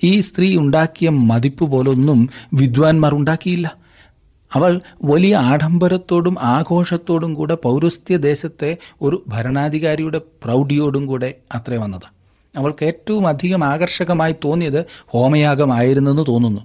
ഈ 0.04 0.20
സ്ത്രീ 0.20 0.58
ഉണ്ടാക്കിയ 0.58 1.10
മതിപ്പ് 1.10 1.72
പോലൊന്നും 1.72 2.30
വിദ്വാൻമാർ 2.54 3.16
ഉണ്ടാക്കിയില്ല. 3.16 3.76
അവൾ 4.54 4.82
വലിയ 5.04 5.36
ആഡംബരത്തോടും 5.36 6.36
ആഘോഷത്തോടും 6.42 7.34
കൂടെ 7.34 7.56
പൗരസ്ത്യ 7.56 8.18
ദേശത്തെ 8.18 8.78
ഒരു 9.02 9.24
ഭരണാധികാരിയുടെ 9.28 10.22
പ്രൗഢിയോടും 10.44 11.06
കൂടെ 11.06 11.34
അത്രേ 11.56 11.78
വന്നത്. 11.78 12.23
അവൾക്ക് 12.56 12.86
ഏറ്റവും 12.86 13.28
അധികം 13.28 13.64
ആകർഷകമായി 13.64 14.36
തോന്നിയത് 14.46 14.86
ഹോമയാഗമായിരുന്നെന്ന് 15.08 16.24
തോന്നുന്നു. 16.28 16.62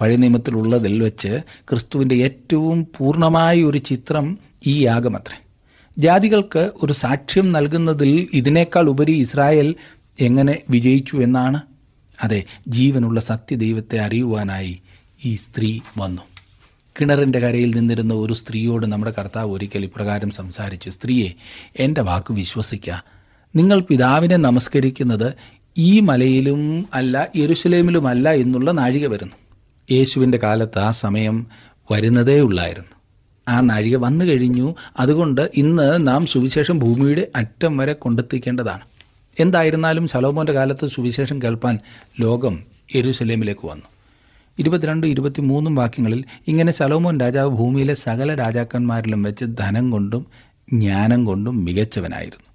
പഴയ 0.00 0.16
നിയമത്തിലുള്ളതിൽ 0.16 1.02
വെച്ച് 1.02 1.40
ക്രിസ്തുവിന്റെ 1.70 2.14
ഏറ്റവും 2.14 2.86
പൂർണമായ 2.98 3.62
ഒരു 3.62 3.78
ചിത്രം 3.78 4.38
ഈ 4.66 4.84
യാഗമത്രേ. 4.84 5.42
ജാതികൾക്ക് 5.98 6.70
ഒരു 6.82 6.92
സാക്ഷ്യം 6.92 7.52
നൽകുന്നതിൽ 7.52 8.28
ഇതിനേക്കാൾ 8.32 8.88
ഉപരി 8.88 9.12
ഇസ്രായേൽ 9.12 9.74
എങ്ങനെ 10.20 10.62
വിജയിച്ചു 10.70 11.16
എന്നാണ്? 11.16 11.60
അതെ 12.22 12.44
ജീവനുള്ള 12.68 13.20
സത്യദൈവത്തെ 13.20 13.98
അറിയുവാനായി 13.98 14.82
ഈ 15.24 15.36
സ്ത്രീ 15.36 15.80
വന്നു. 15.98 16.22
കിണറിന്റെ 17.00 17.38
കരയിൽ 17.38 17.74
നിന്നിരുന്ന 17.74 18.14
ഒരു 18.14 18.32
സ്ത്രീയോട് 18.32 18.86
നമ്മുടെ 18.86 19.14
കർത്താവ് 19.18 19.52
ഒരിക്കൽ 19.52 19.84
ഇപ്രകാരം 19.84 20.30
സംസാരിച്ചു 20.30 20.90
സ്ത്രീയെ 20.90 21.32
എന്റെ 21.76 22.00
വാക്ക് 22.00 22.32
വിശ്വസിക്കുക 22.32 23.19
നിങ്ങൾ 23.56 23.80
പിതാവിനെ 23.80 24.36
നമസ്കരിക്കുന്നത് 24.36 25.34
ഈ 25.78 26.00
മലയിലും 26.00 26.88
അല്ല 26.94 27.28
യെരുസലേമിലുമല്ല 27.36 28.32
എന്നുള്ള 28.32 28.70
നാഴിക 28.70 29.06
വരുന്നു. 29.06 29.32
യേശുവിന്റെ 29.92 30.38
കാലത്ത് 30.38 30.78
ആ 30.78 30.90
സമയം 30.90 31.46
വരുന്നതേ 31.92 32.40
ഉള്ളായിരുന്നു. 32.40 32.90
ആ 33.48 33.60
നാഴിക 33.60 33.96
വന്നു 33.96 34.24
കഴിഞ്ഞു. 34.24 34.74
അതുകൊണ്ട് 34.98 35.50
ഇന്ന് 35.54 36.06
നാം 36.06 36.26
സുവിശേഷം 36.26 36.78
ഭൂമിയുടെ 36.78 37.28
അറ്റം 37.36 37.76
വരെ 37.76 37.92
കൊണ്ടെത്തിക്കേണ്ടതാണ്. 37.92 38.80
എന്തായിരുന്നാലും 39.40 40.08
ശലോമോന്റെ 40.08 40.52
കാലത്ത് 40.52 40.86
സുവിശേഷം 40.86 41.42
കേൾപ്പാൻ 41.42 41.78
ലോകം 42.20 42.64
യെരുസലേമിലേക്ക് 42.96 43.66
വന്നു. 43.66 43.84
ഇരുപത്തിരണ്ട് 44.58 45.06
ഇരുപത്തിമൂന്നും 45.06 45.74
വാക്യങ്ങളിൽ 45.74 46.24
ഇങ്ങനെ 46.48 46.72
സലോമോൻ 46.72 47.20
രാജാവ് 47.20 47.50
ഭൂമിയിലെ 47.50 47.94
സകല 47.94 48.34
രാജാക്കന്മാരിലും 48.34 49.22
വെച്ച് 49.22 49.44
ധനം 49.44 49.90
കൊണ്ടും 49.90 50.26
ജ്ഞാനം 50.72 51.24
കൊണ്ടും 51.24 51.64
മികച്ചവനായിരുന്നു. 51.64 52.49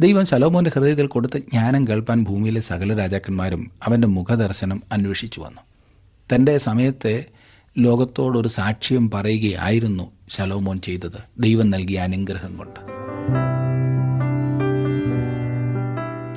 ദൈവം 0.00 0.26
ശലോമോന്റെ 0.26 0.70
ഹൃദയത്തിൽ 0.74 1.06
കൊടുത്ത 1.06 1.36
ജ്ഞാനം 1.36 1.88
കേൾപ്പാൻ 1.88 2.24
ഭൂമിയിലെ 2.24 2.60
സകല 2.60 2.98
രാജാക്കന്മാരും 2.98 3.70
അവന്റെ 3.84 4.08
മുഖദർശനം 4.08 4.82
അന്വേഷിച്ചു 4.92 5.40
വന്നു. 5.40 5.60
തന്റെ 6.34 6.58
സമയത്തെ 6.58 7.24
ലോകത്തോടൊരു 7.78 8.48
സാക്ഷ്യം 8.48 9.10
പറയുകയായിരുന്നു 9.10 10.10
ശലോമോൻ 10.28 10.80
ചെയ്തത്. 10.80 11.18
ദൈവം 11.38 11.70
നൽകിയ 11.70 11.98
അനുഗ്രഹം 11.98 12.56
കൊണ്ട്. 12.56 12.80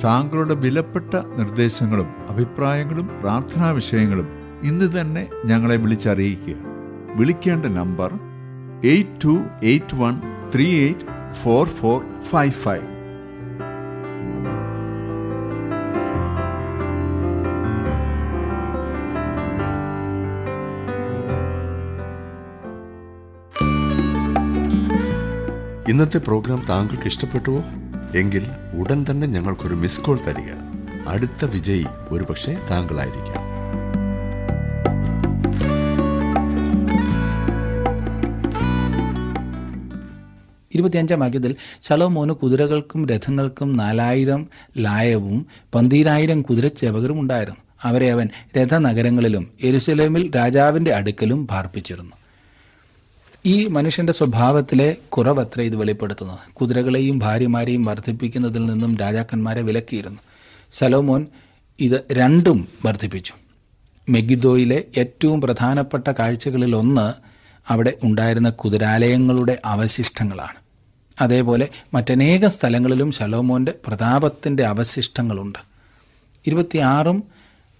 താങ്കളുടെ 0.04 0.54
വിലപ്പെട്ട 0.54 1.14
നിർദ്ദേശങ്ങളും 1.14 2.08
അഭിപ്രായങ്ങളും 2.30 3.10
പ്രാർത്ഥനാ 3.22 3.70
വിഷയങ്ങളും 3.70 4.28
ഇന്ന് 4.64 5.00
തന്നെ 5.00 5.28
ഞങ്ങളെ 5.46 5.76
വിളിച്ചറിയിക്കുക. 5.76 6.54
വിളിക്കേണ്ട 7.16 7.66
number 7.66 8.12
eight 8.84 9.24
two 9.24 9.44
eight 9.62 9.96
one 9.96 10.20
three 10.54 10.80
eight 10.80 11.34
four 11.34 11.66
four 11.68 12.20
five 12.20 12.52
five. 12.52 12.93
ഇന്നത്തെ 25.94 26.18
പ്രോഗ്രാം 26.18 26.66
താങ്കൾക്ക് 26.68 27.06
ഇഷ്ടപ്പെട്ടുവോ? 27.06 27.64
എങ്കിൽ 28.18 28.46
ഉടൻ 28.78 29.06
തന്നെ 29.10 29.26
ഞങ്ങൾക്കൊരു 29.26 29.74
മിസ് 29.74 30.00
കോൾ 30.00 30.18
തരിക. 30.26 30.50
അടുത്ത 31.08 31.44
വിജയി 31.44 31.86
ഒരുപക്ഷെ 32.10 32.58
താങ്കളായിരിക്കാം. 32.70 33.44
ഇരുപത്തിയഞ്ചാം 40.74 41.20
വാക്യത്തിൽ 41.20 41.56
ശലോമോന് 41.82 42.30
കുതിരകൾക്കും 42.30 43.08
രഥങ്ങൾക്കും 43.08 43.76
നാലായിരം 43.76 44.48
ലായവും 44.78 45.46
പന്തീരായിരം 45.74 46.42
കുതിരച്ചേവകരും 46.42 47.20
ഉണ്ടായിരുന്നു. 47.20 47.60
അവരെ 47.82 48.12
അവൻ 48.12 48.28
രഥനഗരങ്ങളിലും 48.56 49.50
എരുസലേമിൽ 49.62 50.30
രാജാവിന്റെ 50.36 50.94
അടുക്കലും 50.94 51.46
പാർപ്പിച്ചിരുന്നു. 51.46 52.16
ഈ 53.46 53.66
മനുഷ്യന്റെ 53.68 54.12
സ്വഭാവത്തിലെ 54.12 54.96
കുറവത്ര 55.08 55.60
ഇത് 55.60 55.76
വെളിപ്പെടുത്തുന്നത്. 55.76 56.38
കുതിരകളെയും 56.52 57.18
ഭാര്യമാരെയും 57.18 57.84
വർദ്ധിപ്പിക്കുന്നതിൽ 57.84 58.66
നിന്നും 58.66 58.96
രാജാക്കന്മാരെ 58.96 59.62
വിലക്കിയിരുന്നു. 59.62 60.20
സലോമോൻ 60.72 61.26
ഇത് 61.80 62.04
രണ്ടും 62.12 62.68
വർദ്ധിപ്പിച്ചു 62.86 63.32
മെഗിദോയിലെ 64.08 64.84
ഏറ്റവും 64.98 65.40
പ്രധാനപ്പെട്ട 65.40 66.10
കാഴ്ചകളിൽ 66.10 66.76
ഒന്ന് 66.76 67.12
അവിടെ 67.68 67.92
ഉണ്ടായിരുന്ന 68.02 68.50
കുതിരാലയങ്ങളുടെ 68.50 69.58
അവശിഷ്ടങ്ങളാണ്. 69.64 70.58
അതേപോലെ 71.20 71.68
മറ്റനേക 71.94 72.46
സ്ഥലങ്ങളിലും 72.46 73.12
ശലോമോന്റെ 73.12 73.74
പ്രതാപത്തിന്റെ 73.86 74.64
അവശിഷ്ടങ്ങളുണ്ട്. 74.64 75.58
ഇരുപത്തിയാറും 76.46 77.24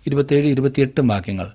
ഇരുപത്തേഴ് 0.06 0.46
ഇരുപത്തിയെട്ടും 0.46 1.08
വാക്യങ്ങൾ. 1.08 1.50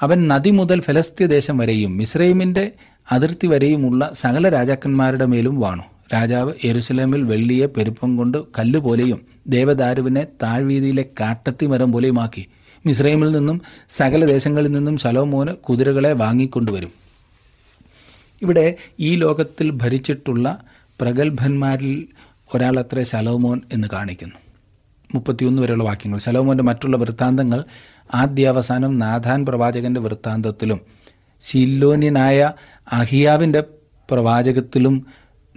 അവൻ 0.00 0.28
നദി 0.28 0.50
മുതൽ 0.50 0.80
ഫലസ്തീ 0.80 1.26
ദേശം 1.26 1.58
വരെയും 1.58 1.96
മിസ്രൈമിന്റെ 1.96 2.72
അതിർത്തി 3.12 3.46
വരെയുമുള്ള 3.46 4.10
സകല 4.12 4.48
രാജാക്കന്മാരുടെ 4.48 5.24
മേലും 5.24 5.60
വാണു. 5.60 5.82
രാജാവ് 6.14 6.52
യെരുസലേമിൽ 6.64 7.22
വെള്ളിയെ 7.22 7.66
പെരുപ്പം 7.66 8.16
കൊണ്ട് 8.16 8.38
കല്ലുപോലെയും 8.58 9.20
ദേവദാരുവിനെ 9.46 10.26
താഴ്വീതിയിലെ 10.42 11.04
കാട്ടത്തി 11.20 11.66
മരം 11.66 11.92
പോലെയുമാക്കി 11.92 12.46
മിസ്രൈമിൽ 12.86 13.30
നിന്നും 13.30 13.60
സകല 13.90 14.24
ദേശങ്ങളിൽ 14.24 14.72
നിന്നും 14.72 14.98
ശലോമോന് 14.98 15.50
കുതിരകളെ 15.50 16.12
വാങ്ങിക്കൊണ്ടുവരും. 16.12 16.90
ഇവിടെ 18.42 18.74
ഈ 19.00 19.14
ലോകത്തിൽ 19.14 19.70
ഭരിച്ചിട്ടുള്ള 19.70 20.60
പ്രഗത്ഭന്മാരിൽ 21.00 22.08
ഒരാളത്രേ 22.54 23.02
ശലോമോൻ 23.02 23.60
എന്ന് 23.72 23.88
കാണിക്കുന്നു. 23.92 24.34
മുപ്പത്തിയൊന്ന് 25.14 25.62
വരെയുള്ള 25.62 25.84
വാക്യങ്ങൾ. 25.84 26.18
ശലോമോന്റെ 26.18 26.64
മറ്റുള്ള 26.64 26.96
വൃത്താന്തങ്ങൾ 26.96 27.64
ആദ്യാവസാനം 28.14 28.98
നാഥാൻ 28.98 29.46
പ്രവാചകന്റെ 29.46 30.00
വൃത്താന്തത്തിലും 30.00 30.80
ശില്ലോന്യനായ 31.40 32.52
അഹിയാവിന്റെ 32.92 33.60
പ്രവാചകത്തിലും 34.10 35.06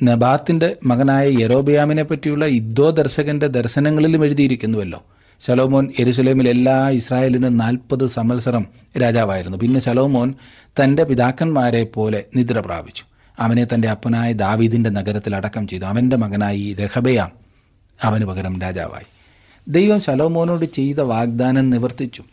നബാത്തിന്റെ 0.03 0.75
മകനായ 0.83 1.29
യരോബിയാമിനെ 1.29 2.03
പറ്റിയുള്ള 2.03 2.45
ഇദ്ദോ 2.45 2.89
ദർശകന്റെ 2.89 3.47
ദർശനങ്ങളിലും 3.47 4.25
എഴുതിയിരിക്കുന്നുവല്ലോ. 4.25 5.03
ശലോമോൻ 5.39 5.91
എരുസലേമിൽ 5.99 6.49
എല്ലാ 6.49 6.89
ഇസ്രായേലിനും 6.89 7.57
നാൽപ്പത് 7.57 8.07
സംവത്സരം 8.07 8.65
രാജാവായിരുന്നു. 9.01 9.57
പിന്നെ 9.57 9.79
ശലോമോൻ 9.79 10.33
തന്റെ 10.83 11.03
പിതാക്കന്മാരെ 11.03 11.83
പോലെ 11.83 12.23
നിദ്ര 12.35 12.59
പ്രാപിച്ചു. 12.59 13.03
അവനെ 13.39 13.67
തന്റെ 13.73 13.87
അപ്പനായ 13.87 14.33
ദാവീദിന്റെ 14.33 14.89
നഗരത്തിൽ 14.89 15.35
അടക്കം 15.35 15.67
ചെയ്തു. 15.67 15.85
അവന്റെ 15.85 16.17
മകനായി 16.17 16.73
രഹബയാം 16.73 17.31
അവന് 18.03 18.25
പകരം 18.25 18.61
രാജാവായി. 18.61 19.05
ദൈവം 19.67 19.99
ശലോമോനോട് 19.99 20.65
ചെയ്ത 20.65 20.99
വാഗ്ദാനം 20.99 21.69
നിവർത്തിച്ചു. 21.69 22.23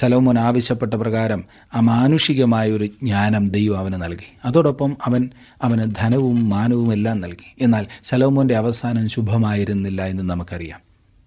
ശലോമോൻ 0.00 0.38
ആവശ്യപ്പെട്ട 0.38 0.94
പ്രകാരം 0.94 1.44
അമാനുഷികമായ 1.72 2.70
ഒരു 2.70 2.86
ജ്ഞാനം 2.86 3.50
ദൈവം 3.50 3.78
അവന് 3.78 4.02
നൽകി. 4.02 4.36
അതോടൊപ്പം 4.44 4.96
അവൻ 5.04 5.30
അവന് 5.62 5.94
ധനവും 5.96 6.48
മാനവും 6.48 6.92
എല്ലാം 6.92 7.20
നൽകി. 7.20 7.64
എന്നാൽ 7.64 7.86
ശലോമോന്റെ 8.02 8.56
അവസാനം 8.56 9.08
ശുഭമായിരുന്നില്ല 9.08 10.06
എന്ന് 10.06 10.22
നമുക്കറിയാം. 10.22 10.80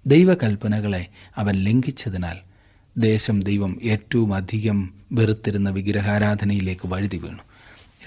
ദൈവകൽപ്പനകളെ 0.08 1.08
അവൻ 1.38 1.56
ലംഘിച്ചതിനാൽ 1.56 2.38
ദേശം 2.98 3.42
ദൈവം 3.42 3.80
ഏറ്റവും 3.84 4.34
അധികം 4.34 4.94
വെറുത്തിരുന്ന 5.12 5.70
വിഗ്രഹാരാധനയിലേക്ക് 5.70 6.88
വഴുതി 6.88 7.18
വീണു. 7.18 7.40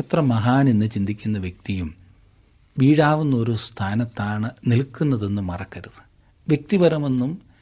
എത്ര 0.01 0.21
മഹാൻ 0.21 0.69
എന്ന് 0.69 0.91
ചിന്തിക്കുന്ന 0.91 1.39
വ്യക്തിയും 1.39 1.95
വീഴാവുന്ന 2.79 3.37
ഒരു 3.37 3.57
സ്ഥാനത്താണ് 3.57 4.51
നിൽക്കുന്നതെന്ന് 4.67 5.43
മറക്കരുത്. 5.43 6.03
വ്യക്തിപരമെന്നും 6.49 7.54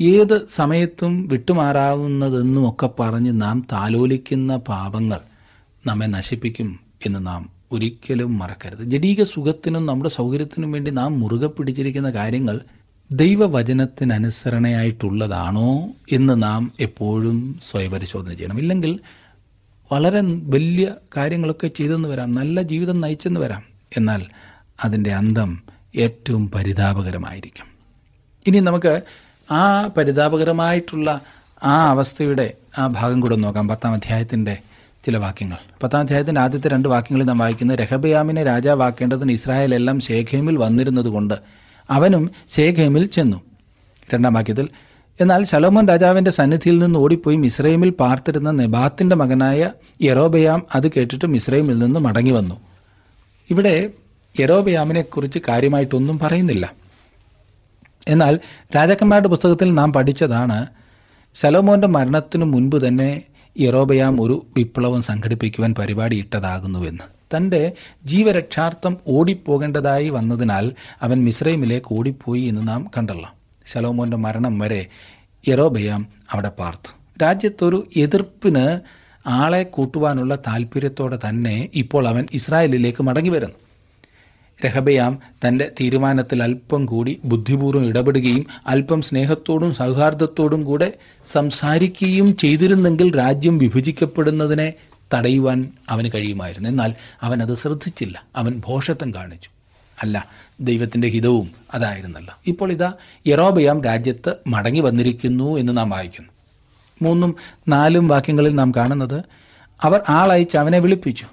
ഏത് 0.00 0.48
സമയത്തും 0.48 1.28
വിട്ടുമാറാവുന്നതെന്നും 1.28 2.70
ഒക്കെ 2.70 2.90
പറഞ്ഞ് 3.00 3.42
നാം 3.42 3.66
താലോലിക്കുന്ന 3.72 4.56
പാപങ്ങൾ 4.56 5.20
നമ്മെ 5.86 6.06
നശിപ്പിക്കും 6.06 6.80
എന്ന് 7.06 7.26
നാം 7.26 7.50
ഒരിക്കലും 7.72 8.38
മറക്കരുത്. 8.38 8.82
ജഡീക 8.82 9.22
സുഖത്തിനും 9.22 9.86
നമ്മുടെ 9.86 10.10
സൗകര്യത്തിനും 10.10 10.72
വേണ്ടി 10.72 10.90
നാം 10.90 11.20
മുറുകെ 11.20 11.46
പിടിച്ചിരിക്കുന്ന 11.46 12.10
കാര്യങ്ങൾ 12.10 12.60
ദൈവവചനത്തിനനുസരണയായിട്ടുള്ളതാണോ 13.12 15.90
എന്ന് 16.12 16.42
നാം 16.42 16.72
എപ്പോഴും 16.80 17.60
സ്വയപരിശോധന 17.70 18.32
ചെയ്യണം. 18.32 18.58
ഇല്ലെങ്കിൽ 18.58 19.00
വളരെ 19.92 20.20
വലിയ 20.24 20.94
കാര്യങ്ങളൊക്കെ 21.16 21.66
ചെയ്തെന്ന് 21.66 22.08
വരാം 22.08 22.34
നല്ല 22.34 22.62
ജീവിതം 22.62 23.00
നയിച്ചെന്ന് 23.00 23.40
വരാം. 23.40 23.62
എന്നാൽ 23.96 24.26
അതിന്റെ 24.84 25.12
അന്തം 25.12 25.62
ഏറ്റവും 25.96 26.50
പരിതാപകരമായിരിക്കും. 26.50 27.66
ഇനി 28.46 28.58
നമുക്ക് 28.58 29.02
ആ 29.50 29.86
പരിതാപകരമായിട്ടുള്ള 29.86 31.20
ആ 31.64 31.90
അവസ്ഥയുടെ 31.90 32.52
ആ 32.78 32.86
ഭാഗം 32.86 33.20
കൂടെ 33.20 33.36
നോക്കാം. 33.36 33.68
പത്താം 33.68 33.92
അധ്യായത്തിന്റെ 33.92 34.58
ചില 35.04 35.16
വാക്യങ്ങൾ. 35.16 35.56
പത്താം 35.82 36.00
അധ്യായത്തിന്റെ 36.00 36.40
ആദ്യത്തെ 36.40 36.68
രണ്ട് 36.68 36.88
വാക്യങ്ങളിൽ 36.88 37.24
നാം 37.24 37.38
വായിക്കുന്നത് 37.38 37.78
രഹബയാമിനെ 37.78 38.44
രാജാവാക്കേണ്ടതിന് 38.44 39.32
ഇസ്രായേൽ 39.32 39.74
എല്ലാം 39.74 40.00
ശേഖേമിൽ 40.00 40.56
വന്നിരുന്നത് 40.56 41.08
കൊണ്ട് 41.08 41.34
അവനും 41.90 42.30
ശേഖേമിൽ 42.48 43.06
ചെന്നു. 43.06 43.40
രണ്ടാം 44.14 44.34
വാക്യത്തിൽ 44.34 44.68
എന്നാൽ 45.20 45.44
ശലോമോൻ 45.44 45.88
രാജാവിന്റെ 45.88 46.30
സന്നിധിയിൽ 46.30 46.78
നിന്ന് 46.78 46.98
ഓടിപ്പോയി 46.98 47.36
മിസ്രൈമിൽ 47.36 47.90
പാർത്തിരുന്ന 47.90 48.50
നെബാത്തിന്റെ 48.50 49.16
മകനായ 49.16 49.70
യറോബയാം 50.02 50.66
അത് 50.74 50.88
കേട്ടിട്ട് 50.88 51.26
മിസ്രൈമിൽ 51.26 51.78
നിന്ന് 51.78 52.00
മടങ്ങി 52.00 52.30
വന്നു. 52.30 52.60
ഇവിടെ 53.50 53.90
യറോബയാമിനെക്കുറിച്ച് 54.40 55.38
കാര്യമായിട്ടൊന്നും 55.48 56.18
പറയുന്നില്ല. 56.18 56.79
എന്നാൽ 58.08 58.40
രാജാക്കന്മാരുടെ 58.76 59.28
പുസ്തകത്തിൽ 59.28 59.74
നാം 59.74 59.92
പഠിച്ചതാണ് 59.92 60.66
ശലോമോന്റെ 61.34 61.88
മരണത്തിനു 61.88 62.44
മുൻപ് 62.44 62.86
തന്നെ 62.86 63.22
യറോബയാം 63.60 64.22
ഒരു 64.22 64.46
വിപ്ലവം 64.56 65.02
സംഘടിപ്പിക്കുവാൻ 65.02 65.74
പരിപാടി 65.74 65.90
പരിപാടിയിട്ടതാകുന്നുവെന്ന്. 65.90 67.04
തന്റെ 67.36 67.72
ജീവരക്ഷാർത്ഥം 68.04 68.96
ഓടിപ്പോകേണ്ടതായി 69.06 70.08
വന്നതിനാൽ 70.08 70.72
അവൻ 71.02 71.24
മിസ്രൈമിലേക്ക് 71.24 71.94
ഓടിപ്പോയി 71.94 72.42
എന്ന് 72.42 72.68
നാം 72.68 72.90
കണ്ടല്ലോ. 72.96 73.30
ശലോമോന്റെ 73.72 74.16
മരണം 74.16 74.58
വരെ 74.58 74.86
യറോബയാം 75.48 76.08
അവിടെ 76.32 76.48
പാർത്തു. 76.48 76.92
രാജ്യത്തൊരു 77.22 77.86
എതിർപ്പിന് 77.96 78.80
ആളെ 79.26 79.62
കൂട്ടുവാനുള്ള 79.62 80.36
താല്പര്യത്തോടെ 80.36 81.18
തന്നെ 81.28 81.68
ഇപ്പോൾ 81.74 82.08
അവൻ 82.08 82.26
ഇസ്രായേലിലേക്ക് 82.32 83.02
മടങ്ങി 83.02 83.30
വരുന്നു. 83.30 83.54
രഹബയാം 84.66 85.18
തന്റെ 85.48 85.72
തീരുമാനത്തിൽ 85.80 86.42
അല്പം 86.42 86.86
കൂടി 86.86 87.20
ബുദ്ധിപൂർവം 87.24 87.88
ഇടപെടുകയും 87.88 88.46
അല്പം 88.66 89.02
സ്നേഹത്തോടും 89.02 89.74
സൗഹാർദ്ദത്തോടും 89.74 90.64
കൂടെ 90.64 90.92
സംസാരിക്കുകയും 91.32 92.36
ചെയ്തിരുന്നെങ്കിൽ 92.36 93.18
രാജ്യം 93.18 93.58
വിഭജിക്കപ്പെടുന്നതിനെ 93.58 94.72
തടയുവാൻ 95.14 95.72
അവന് 95.88 96.08
കഴിയുമായിരുന്നു. 96.14 96.68
എന്നാൽ 96.68 96.94
അവൻ 97.22 97.42
അത് 97.42 97.54
ശ്രദ്ധിച്ചില്ല. 97.54 98.22
അവൻ 98.36 98.62
ഭോഷത്വം 98.66 99.14
കാണിച്ചു. 99.14 99.50
അല്ല 100.02 100.28
ദൈവത്തിന്റെ 100.60 101.08
ഹിതവും 101.08 101.50
അതായിരുന്നല്ലോ. 101.74 102.34
ഇപ്പോൾ 102.46 102.72
ഇതാ 102.72 102.92
യറോബയാം 103.26 103.84
രാജ്യത്ത് 103.84 104.34
മടങ്ങി 104.46 104.80
വന്നിരിക്കുന്നു 104.80 105.58
എന്ന് 105.58 105.76
നാം 105.76 105.90
വായിക്കുന്നു. 105.90 106.30
മൂന്നും 107.02 107.36
നാലും 107.68 108.08
വാക്യങ്ങളിൽ 108.08 108.54
നാം 108.54 108.72
കാണുന്നത് 108.76 109.22
അവർ 109.82 110.00
ആളയച്ച് 110.08 110.56
അവനെ 110.56 110.78
വിളിപ്പിച്ചു. 110.78 111.26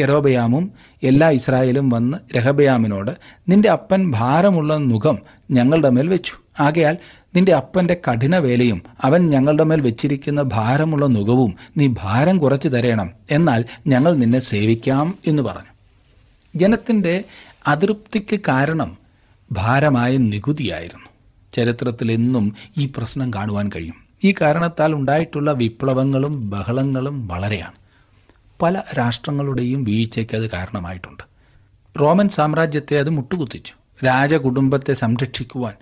യറോബയാമും 0.00 0.72
എല്ലാ 1.02 1.28
ഇസ്രായേലും 1.28 1.88
വന്ന് 1.88 2.36
രഹബയാമിനോട് 2.36 3.10
നിന്റെ 3.48 3.70
അപ്പൻ 3.70 4.10
ഭാരമുള്ള 4.10 4.76
നുഖം 4.76 5.18
ഞങ്ങളുടെ 5.50 5.90
മേൽ 5.90 6.08
വെച്ചു. 6.08 6.32
ആകയാൽ 6.60 6.96
നിന്റെ 7.36 7.52
അപ്പന്റെ 7.52 8.00
കഠിനവേലയും 8.10 8.82
അവൻ 9.02 9.30
ഞങ്ങളുടെ 9.30 9.64
മേൽ 9.64 9.80
വെച്ചിരിക്കുന്ന 9.80 10.42
ഭാരമുള്ള 10.42 11.06
നുഖവും 11.06 11.54
നീ 11.76 11.94
ഭാരം 12.02 12.38
കുറച്ച് 12.38 12.68
തരണം. 12.68 13.10
എന്നാൽ 13.30 13.64
ഞങ്ങൾ 13.86 14.16
നിന്നെ 14.16 14.38
സേവിക്കാം 14.38 15.18
എന്ന് 15.26 15.42
പറഞ്ഞു. 15.42 15.74
ജനത്തിന്റെ 16.56 17.24
അതൃപ്തിക്ക് 17.66 18.40
കാരണം 18.48 18.96
ഭാരമായ 19.52 20.16
നികുതിയായിരുന്നു. 20.16 21.08
ചരിത്രത്തിൽ 21.52 22.12
എന്നും 22.12 22.54
ഈ 22.78 22.92
പ്രശ്നം 22.96 23.32
കാണുവാൻ 23.34 23.70
കഴിയും. 23.76 23.94
ഈ 24.24 24.34
കാരണത്താൽ 24.40 24.94
ഉണ്ടായിട്ടുള്ള 24.94 25.52
വിപ്ലവങ്ങളും 25.52 26.50
ബഹളങ്ങളും 26.50 27.28
വളരെയാണ്. 27.28 27.83
പല 28.64 28.82
രാഷ്ട്രങ്ങളുടെയും 28.98 29.84
വീഴ്ചയ്ക്ക് 29.84 30.36
അത് 30.36 30.50
കാരണമായിട്ടുണ്ട്. 30.50 31.22
റോമൻ 32.00 32.28
സാമ്രാജ്യത്തെ 32.28 32.98
അത് 32.98 33.10
മുട്ടുകുത്തിച്ചു. 33.10 33.72
രാജകുടുംബത്തെ 34.04 34.92
സംരക്ഷിക്കുവാൻ 34.92 35.74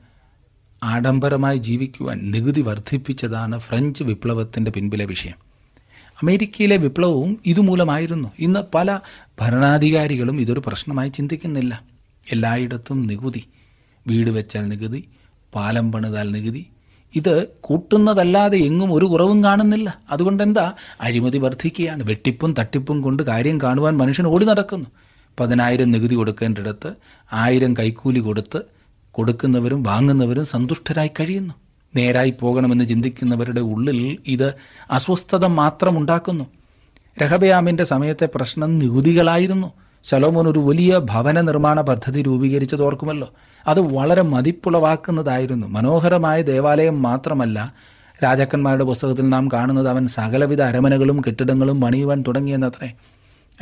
ആഡംബരമായി 0.83 1.59
ജീവിക്കുവാൻ 1.59 2.31
നികുതി 2.31 2.61
വർദ്ധിപ്പിച്ചതാണ് 2.61 3.59
ഫ്രഞ്ച് 3.59 4.03
വിപ്ലവത്തിന്റെ 4.03 4.71
പിൻപിലെ 4.71 5.05
വിഷയം. 5.05 5.35
അമേരിക്കയിലെ 6.23 6.77
വിപ്ലവവും 6.77 7.41
ഇതുമൂലമായിരുന്നു. 7.47 8.33
ഇന്ന് 8.39 8.61
പല 8.75 9.01
ഭരണാധികാരികളും 9.41 10.41
ഇതൊരു 10.41 10.63
പ്രശ്നമായി 10.67 11.09
ചിന്തിക്കുന്നില്ല. 11.09 11.83
എല്ലായിടത്തും 12.33 13.03
നികുതി 13.03 13.45
വീട് 14.07 14.31
വെച്ചാൽ 14.31 14.69
നികുതി 14.69 15.09
പാലം 15.55 15.93
പണിതാൽ 15.93 16.31
നികുതി 16.31 16.67
ഇത് 17.15 17.47
കൂട്ടുന്നതല്ലാതെ 17.61 18.59
എങ്ങും 18.59 18.95
ഒരു 18.95 19.05
കുറവും 19.05 19.45
കാണുന്നില്ല. 19.45 19.99
അതുകൊണ്ട് 20.11 20.43
എന്താ 20.43 20.73
അഴിമതി 21.01 21.39
വർദ്ധിക്കുകയാണ്. 21.39 22.03
വെട്ടിപ്പും 22.03 22.55
തട്ടിപ്പും 22.59 23.01
കൊണ്ട് 23.01 23.23
കാര്യം 23.23 23.61
കാണുവാൻ 23.61 23.97
മനുഷ്യൻ 23.97 24.27
ഓടി 24.27 24.45
നടക്കുന്നു. 24.45 24.87
പതിനായിരം 25.41 25.91
നികുതി 25.91 26.15
കൊടുക്കേണ്ടിടത്ത് 26.15 26.93
ആയിരം 27.33 27.75
കൈക്കൂലി 27.79 28.21
കൊടുത്ത് 28.21 28.61
കൊടുക്കുന്നവരും 29.13 29.83
വാങ്ങുന്നവരും 29.83 30.47
സന്തുഷ്ടരായി 30.47 31.11
കഴിയുന്നു. 31.21 31.55
നേരായി 31.97 32.35
പോകണമെന്ന് 32.41 32.85
ചിന്തിക്കുന്നവരുടെ 32.89 33.61
ഉള്ളിൽ 33.61 34.19
ഇത് 34.27 34.55
അസ്വസ്ഥത 34.91 35.47
മാത്രം 35.47 35.99
ഉണ്ടാക്കുന്നു. 35.99 36.45
രഹബയാമിന്റെ 37.23 37.85
സമയത്തെ 37.85 38.29
പ്രശ്നം 38.35 38.79
നികുതികളായിരുന്നു. 38.79 39.73
ശലോമോൻ 40.05 40.49
ഒരു 40.49 40.59
വലിയ 40.59 40.99
ഭവന 40.99 41.41
നിർമ്മാണ 41.41 41.81
പദ്ധതി 41.81 42.23
രൂപീകരിച്ചത് 42.23 42.83
ഓർക്കുമല്ലോ 42.83 43.31
അത് 43.69 43.95
വളരെ 43.95 44.23
മതിപ്പുളവാക്കുന്നതായിരുന്നു. 44.23 45.67
മനോഹരമായ 45.67 46.43
ദേവാലയം 46.43 47.03
മാത്രമല്ല 47.03 47.73
രാജാക്കന്മാരുടെ 48.25 48.85
പുസ്തകത്തിൽ 48.85 49.29
നാം 49.29 49.49
കാണുന്നത് 49.49 49.89
അവൻ 49.89 50.07
സകലവിധ 50.07 50.63
അരമനകളും 50.63 51.21
കെട്ടിടങ്ങളും 51.21 51.81
പണിയുവാൻ 51.81 52.25
തുടങ്ങിയെന്നത്രേ. 52.29 52.93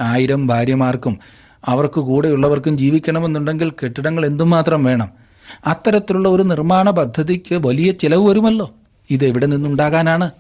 ആയിരം 0.01 0.47
ഭാര്യമാർക്കും 0.47 1.19
അവർക്ക് 1.65 2.01
കൂടെയുള്ളവർക്കും 2.01 2.79
ജീവിക്കണമെന്നുണ്ടെങ്കിൽ 2.79 3.71
കെട്ടിടങ്ങൾ 3.71 4.27
എന്തുമാത്രം 4.27 4.85
വേണം? 4.85 5.09
അത്തരത്തിലുള്ള 5.67 6.29
ഒരു 6.29 6.43
നിർമ്മാണ 6.43 6.91
പദ്ധതിക്ക് 6.91 7.55
വലിയ 7.55 7.93
ചിലവ് 7.93 8.29
വരുമല്ലോ. 8.29 8.71
ഇത് 9.11 9.25
എവിടെ 9.25 9.47
നിന്നുണ്ടാകാനാണ്? 9.47 10.31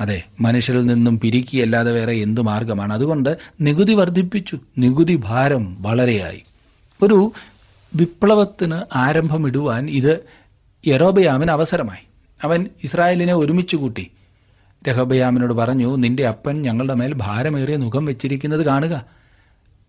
അതെ 0.00 0.22
മനുഷ്യരിൽ 0.40 0.86
നിന്നും 0.86 1.20
പിരിക്കിയല്ലാതെ 1.20 1.92
വേറെ 1.92 2.12
എന്തു 2.12 2.40
മാർഗമാണ്? 2.40 2.92
അതുകൊണ്ട് 2.92 3.36
നികുതി 3.60 3.94
വർദ്ധിപ്പിച്ചു. 3.94 4.58
നികുതി 4.78 5.20
ഭാരം 5.24 5.76
വളരെയായി. 5.80 6.42
ഒരു 7.02 7.32
വിപ്ലവത്തിന് 7.94 8.80
ആരംഭമിടുവാൻ 8.94 9.90
ഇത് 9.90 10.24
യറോബയാമിന് 10.86 11.50
അവസരമായി. 11.50 12.06
അവൻ 12.44 12.66
ഇസ്രായേലിനെ 12.84 13.34
ഒരുമിച്ച് 13.34 13.76
കൂട്ടി. 13.76 14.10
രഹബയാമിനോട് 14.88 15.52
പറഞ്ഞു 15.52 15.96
നിന്റെ 15.96 16.26
അപ്പൻ 16.26 16.62
ഞങ്ങളുടെ 16.62 16.94
മേൽ 16.94 17.12
ഭാരമേറിയ 17.16 17.76
മുഖം 17.76 18.04
വെച്ചിരിക്കുന്നത് 18.04 18.60
കാണുക. 18.60 19.04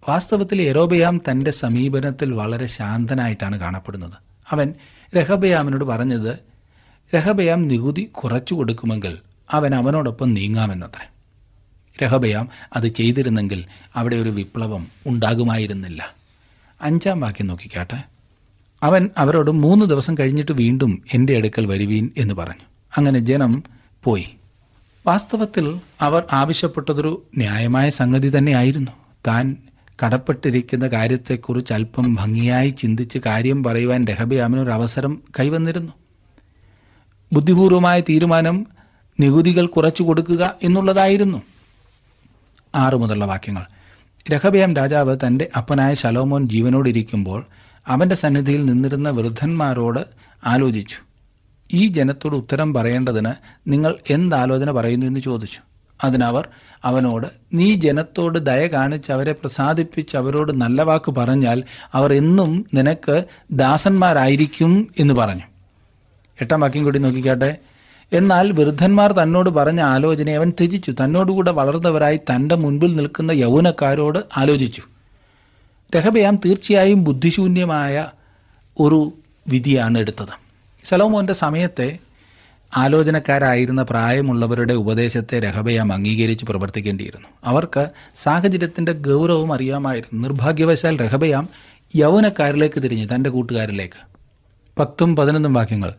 വാസ്തവത്തിൽ 0.09 0.61
യറോബയാം 0.61 1.21
തന്റെ 1.31 1.51
സമീപനത്തിൽ 1.51 2.33
വളരെ 2.33 2.65
ശാന്തനായിട്ടാണ് 2.65 3.59
കാണപ്പെടുന്നത്. 3.59 4.13
അവൻ 4.49 4.73
രഹബയാമിനോട് 5.17 5.85
പറഞ്ഞത് 5.85 6.37
രഹബയാം 7.15 7.67
നികുതി 7.67 8.03
കുറച്ചു 8.03 8.53
കൊടുക്കുമെങ്കിൽ 8.53 9.17
അവൻ 9.51 9.75
അവനോടൊപ്പം 9.75 10.33
നീങ്ങാമെന്നത്രേ. 10.33 11.09
രഹബയാം 12.03 12.49
അത് 12.73 12.87
ചെയ്തിരുന്നെങ്കിൽ 12.87 13.65
അവിടെ 13.95 14.15
ഒരു 14.15 14.29
വിപ്ലവം 14.29 14.87
ഉണ്ടാകുമായിരുന്നില്ല. 15.07 16.20
അഞ്ചാം 16.81 17.19
വാക്യം 17.19 17.47
നോക്കിക്കാട്ടെ 17.47 18.03
അവൻ 18.83 19.09
അവരോട് 19.17 19.51
മൂന്ന് 19.51 19.85
ദിവസം 19.85 20.15
കഴിഞ്ഞിട്ട് 20.19 20.51
വീണ്ടും 20.51 21.01
എന്റെ 21.13 21.37
അടുക്കൽ 21.37 21.65
വരുവീൻ 21.65 22.09
എന്ന് 22.17 22.33
പറഞ്ഞു. 22.33 22.63
അങ്ങനെ 22.97 23.19
ജനം 23.19 23.63
പോയി. 24.03 24.29
വാസ്തവത്തിൽ 25.07 25.81
അവർ 26.01 26.23
ആവശ്യപ്പെട്ടതൊരു 26.33 27.25
ന്യായമായ 27.37 27.89
സംഗതി 27.89 28.37
തന്നെയായിരുന്നു. 28.37 28.91
താൻ 29.27 29.57
കടപ്പെട്ടിരിക്കുന്ന 30.05 30.87
കാര്യത്തെക്കുറിച്ച് 30.87 31.73
അല്പം 31.73 32.15
ഭംഗിയായി 32.15 32.69
ചിന്തിച്ച് 32.69 33.19
കാര്യം 33.25 33.63
പറയുവാൻ 33.63 34.05
രഹബിയാമിനൊരു 34.05 34.69
അവസരം 34.69 35.21
കൈവന്നിരുന്നു. 35.39 35.93
ബുദ്ധിപൂർവമായ 37.33 38.01
തീരുമാനം 38.01 38.67
നികുതികൾ 39.19 39.65
കുറച്ചു 39.65 40.03
കൊടുക്കുക 40.03 40.55
എന്നുള്ളതായിരുന്നു. 40.63 41.41
ആറു 42.75 42.97
മുതലുള്ള 42.97 43.25
വാക്യങ്ങൾ. 43.25 43.63
രഹബയാം 44.33 44.73
രാജാവ് 44.73 45.17
തന്റെ 45.27 45.49
അപ്പനായ 45.57 45.93
ശലോമോൻ 45.93 46.49
ജീവനോടിരിക്കുമ്പോൾ 46.49 47.45
അവന്റെ 47.87 48.15
സന്നിധിയിൽ 48.15 48.65
നിന്നിരുന്ന 48.65 49.09
വൃദ്ധന്മാരോട് 49.09 49.99
ആലോചിച്ചു. 50.45 50.95
ഈ 51.73 51.87
ജനത്തോട് 51.87 52.35
ഉത്തരം 52.35 52.73
പറയേണ്ടതിന് 52.73 53.33
നിങ്ങൾ 53.67 53.95
എന്താലോചന 54.09 54.71
പറയുന്നു 54.71 55.05
എന്ന് 55.05 55.19
ചോദിച്ചു. 55.19 55.59
അതിനവർ 56.03 56.47
അവനോട് 56.83 57.27
നീ 57.53 57.73
ജനത്തോട് 57.73 58.39
ദയ 58.39 58.67
കാണിച്ച് 58.67 59.11
അവരെ 59.11 59.31
പ്രസാദിപ്പിച്ച് 59.31 60.17
അവരോട് 60.17 60.51
നല്ല 60.61 60.81
വാക്ക് 60.81 61.11
പറഞ്ഞാൽ 61.11 61.63
അവർ 61.93 62.13
എന്നും 62.13 62.65
നിനക്ക് 62.73 63.25
ദാസന്മാരായിരിക്കും 63.51 64.91
എന്ന് 64.99 65.13
പറഞ്ഞു. 65.13 65.43
എട്ടാം 66.41 66.59
വാക്യം 66.59 66.83
കൂടി 66.83 66.99
നോക്കിക്കാട്ടെ. 66.99 67.57
എന്നാൽ 68.13 68.51
വൃദ്ധന്മാർ 68.51 69.11
തന്നോട് 69.11 69.49
പറഞ്ഞ 69.49 69.81
ആലോചനയെ 69.81 70.35
അവൻ 70.35 70.49
ത്യജിച്ചു. 70.49 70.91
തന്നോടുകൂടെ 70.91 71.51
വളർന്നവരായി 71.51 72.17
തന്റെ 72.17 72.55
മുൻപിൽ 72.55 72.95
നിൽക്കുന്ന 72.95 73.31
യൗവനക്കാരോട് 73.31 74.19
ആലോചിച്ചു. 74.37 74.81
രഹബയാം 75.95 76.35
തീർച്ചയായും 76.35 77.03
ബുദ്ധിശൂന്യമായ 77.03 78.07
ഒരു 78.79 79.13
വിധിയാണ് 79.47 79.97
എടുത്തത്. 79.97 80.33
സലോമോന്റെ 80.85 81.33
സമയത്തെ 81.33 81.97
ആലോചനക്കാരായിരുന്ന 82.77 83.83
പ്രായമുള്ളവരുടെ 83.83 84.73
ഉപദേശത്തെ 84.73 85.39
രഹബയാം 85.39 85.93
അംഗീകരിച്ച് 85.93 86.45
പ്രവർത്തിക്കേണ്ടിയിരുന്നു. 86.45 87.27
അവർക്ക് 87.45 87.89
സാഹചര്യത്തിന്റെ 88.15 88.91
ഗൗരവം 88.91 89.53
അറിയാമായിരുന്നു. 89.53 90.27
നിർഭാഗ്യവശാൽ 90.27 90.99
രഹബയാം 90.99 91.49
യൗവനക്കാരിലേക്ക് 91.95 92.83
തിരിഞ്ഞു 92.83 93.05
തന്റെ 93.15 93.29
കൂട്ടുകാരിലേക്ക്. 93.29 94.11
പത്തും 94.79 95.15
പതിനൊന്നും 95.15 95.53
വാക്യങ്ങൾ. 95.53 95.93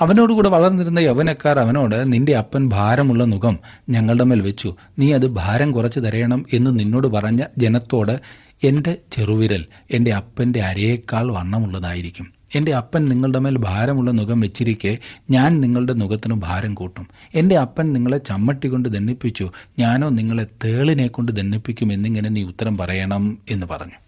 അവനോടുകൂടെ 0.00 0.48
വളർന്നിരുന്ന 0.48 0.98
യൗവനക്കാർ 0.98 1.58
അവനോട് 1.58 2.12
നിന്റെ 2.12 2.36
അപ്പൻ 2.36 2.68
ഭാരമുള്ള 2.68 3.24
മുഖം 3.24 3.58
ഞങ്ങളുടെ 3.88 4.24
മേൽ 4.24 4.40
വെച്ചു. 4.40 4.76
നീ 4.98 5.12
അത് 5.12 5.26
ഭാരം 5.26 5.72
കുറച്ച് 5.72 6.00
തരയണം 6.00 6.46
എന്ന് 6.52 6.78
നിന്നോട് 6.78 7.06
പറഞ്ഞ 7.06 7.44
ജനത്തോട് 7.58 8.20
എന്റെ 8.64 8.96
ചെറുവിരൽ 9.12 9.64
എന്റെ 9.90 10.12
അപ്പന്റെ 10.12 10.60
അരയേക്കാൾ 10.60 11.32
വണ്ണമുള്ളതായിരിക്കും. 11.32 12.32
എന്റെ 12.54 12.74
അപ്പൻ 12.74 13.04
നിങ്ങളുടെ 13.04 13.38
മേൽ 13.38 13.56
ഭാരമുള്ള 13.58 14.10
മുഖം 14.10 14.40
വെച്ചിരിക്കെ 14.40 14.98
ഞാൻ 15.30 15.60
നിങ്ങളുടെ 15.60 15.92
മുഖത്തിന് 15.92 16.34
ഭാരം 16.34 16.74
കൂട്ടും. 16.74 17.08
എന്റെ 17.34 17.56
അപ്പൻ 17.58 17.92
നിങ്ങളെ 17.92 18.18
ചമ്മട്ടി 18.18 18.68
കൊണ്ട് 18.68 18.88
ദണ്ണിപ്പിച്ചു. 18.88 19.50
ഞാനോ 19.78 20.08
നിങ്ങളെ 20.08 20.46
തേളിനെ 20.64 21.06
കൊണ്ട് 21.06 21.32
ദണ്ണിപ്പിക്കും 21.32 21.92
എന്നിങ്ങനെ 21.92 22.28
നീ 22.28 22.42
ഉത്തരം 22.42 22.78
പറയണം 22.78 23.38
എന്ന് 23.50 23.66
പറഞ്ഞു. 23.66 23.98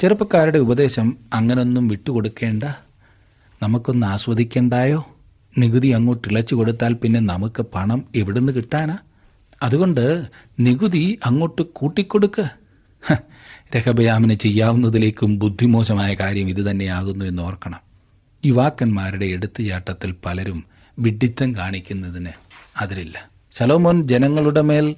ചെറുപ്പക്കാരുടെ 0.00 0.58
ഉപദേശം 0.58 1.16
അങ്ങനൊന്നും 1.32 1.88
വിട്ടുകൊടുക്കേണ്ട 1.88 2.64
നമുക്കൊന്ന് 3.62 4.06
ആസ്വദിക്കണ്ടായോ? 4.06 5.00
നികുതി 5.58 5.88
അങ്ങോട്ട് 5.88 6.28
ഇളച്ചു 6.28 6.54
കൊടുത്താൽ 6.54 6.92
പിന്നെ 6.92 7.20
നമുക്ക് 7.20 7.62
പണം 7.74 8.04
എവിടുന്ന് 8.14 8.52
കിട്ടാനാ? 8.52 8.96
അതുകൊണ്ട് 9.62 10.04
നികുതി 10.60 11.18
അങ്ങോട്ട് 11.26 11.62
കൂട്ടിക്കൊടുക്ക്. 11.62 12.44
രഹബയാമിന് 13.76 14.34
ചെയ്യാവുന്നതിലേക്കും 14.34 15.38
ബുദ്ധിമോശമായ 15.38 16.14
കാര്യം 16.14 16.48
ഇത് 16.48 16.70
തന്നെയാകുന്നു 16.70 17.24
എന്ന് 17.24 17.42
ഓർക്കണം. 17.42 17.80
യുവാക്കന്മാരുടെ 18.46 19.26
എടുത്തുചാട്ടത്തിൽ 19.26 20.14
പലരും 20.24 20.64
വിഡിത്തം 20.98 21.54
കാണിക്കുന്നതിന് 21.56 22.32
അതിരില്ല 22.80 23.16
ശലോമോൻ 23.52 24.08
ജനങ്ങളുടെ 24.08 24.60
മേൽ 24.60 24.96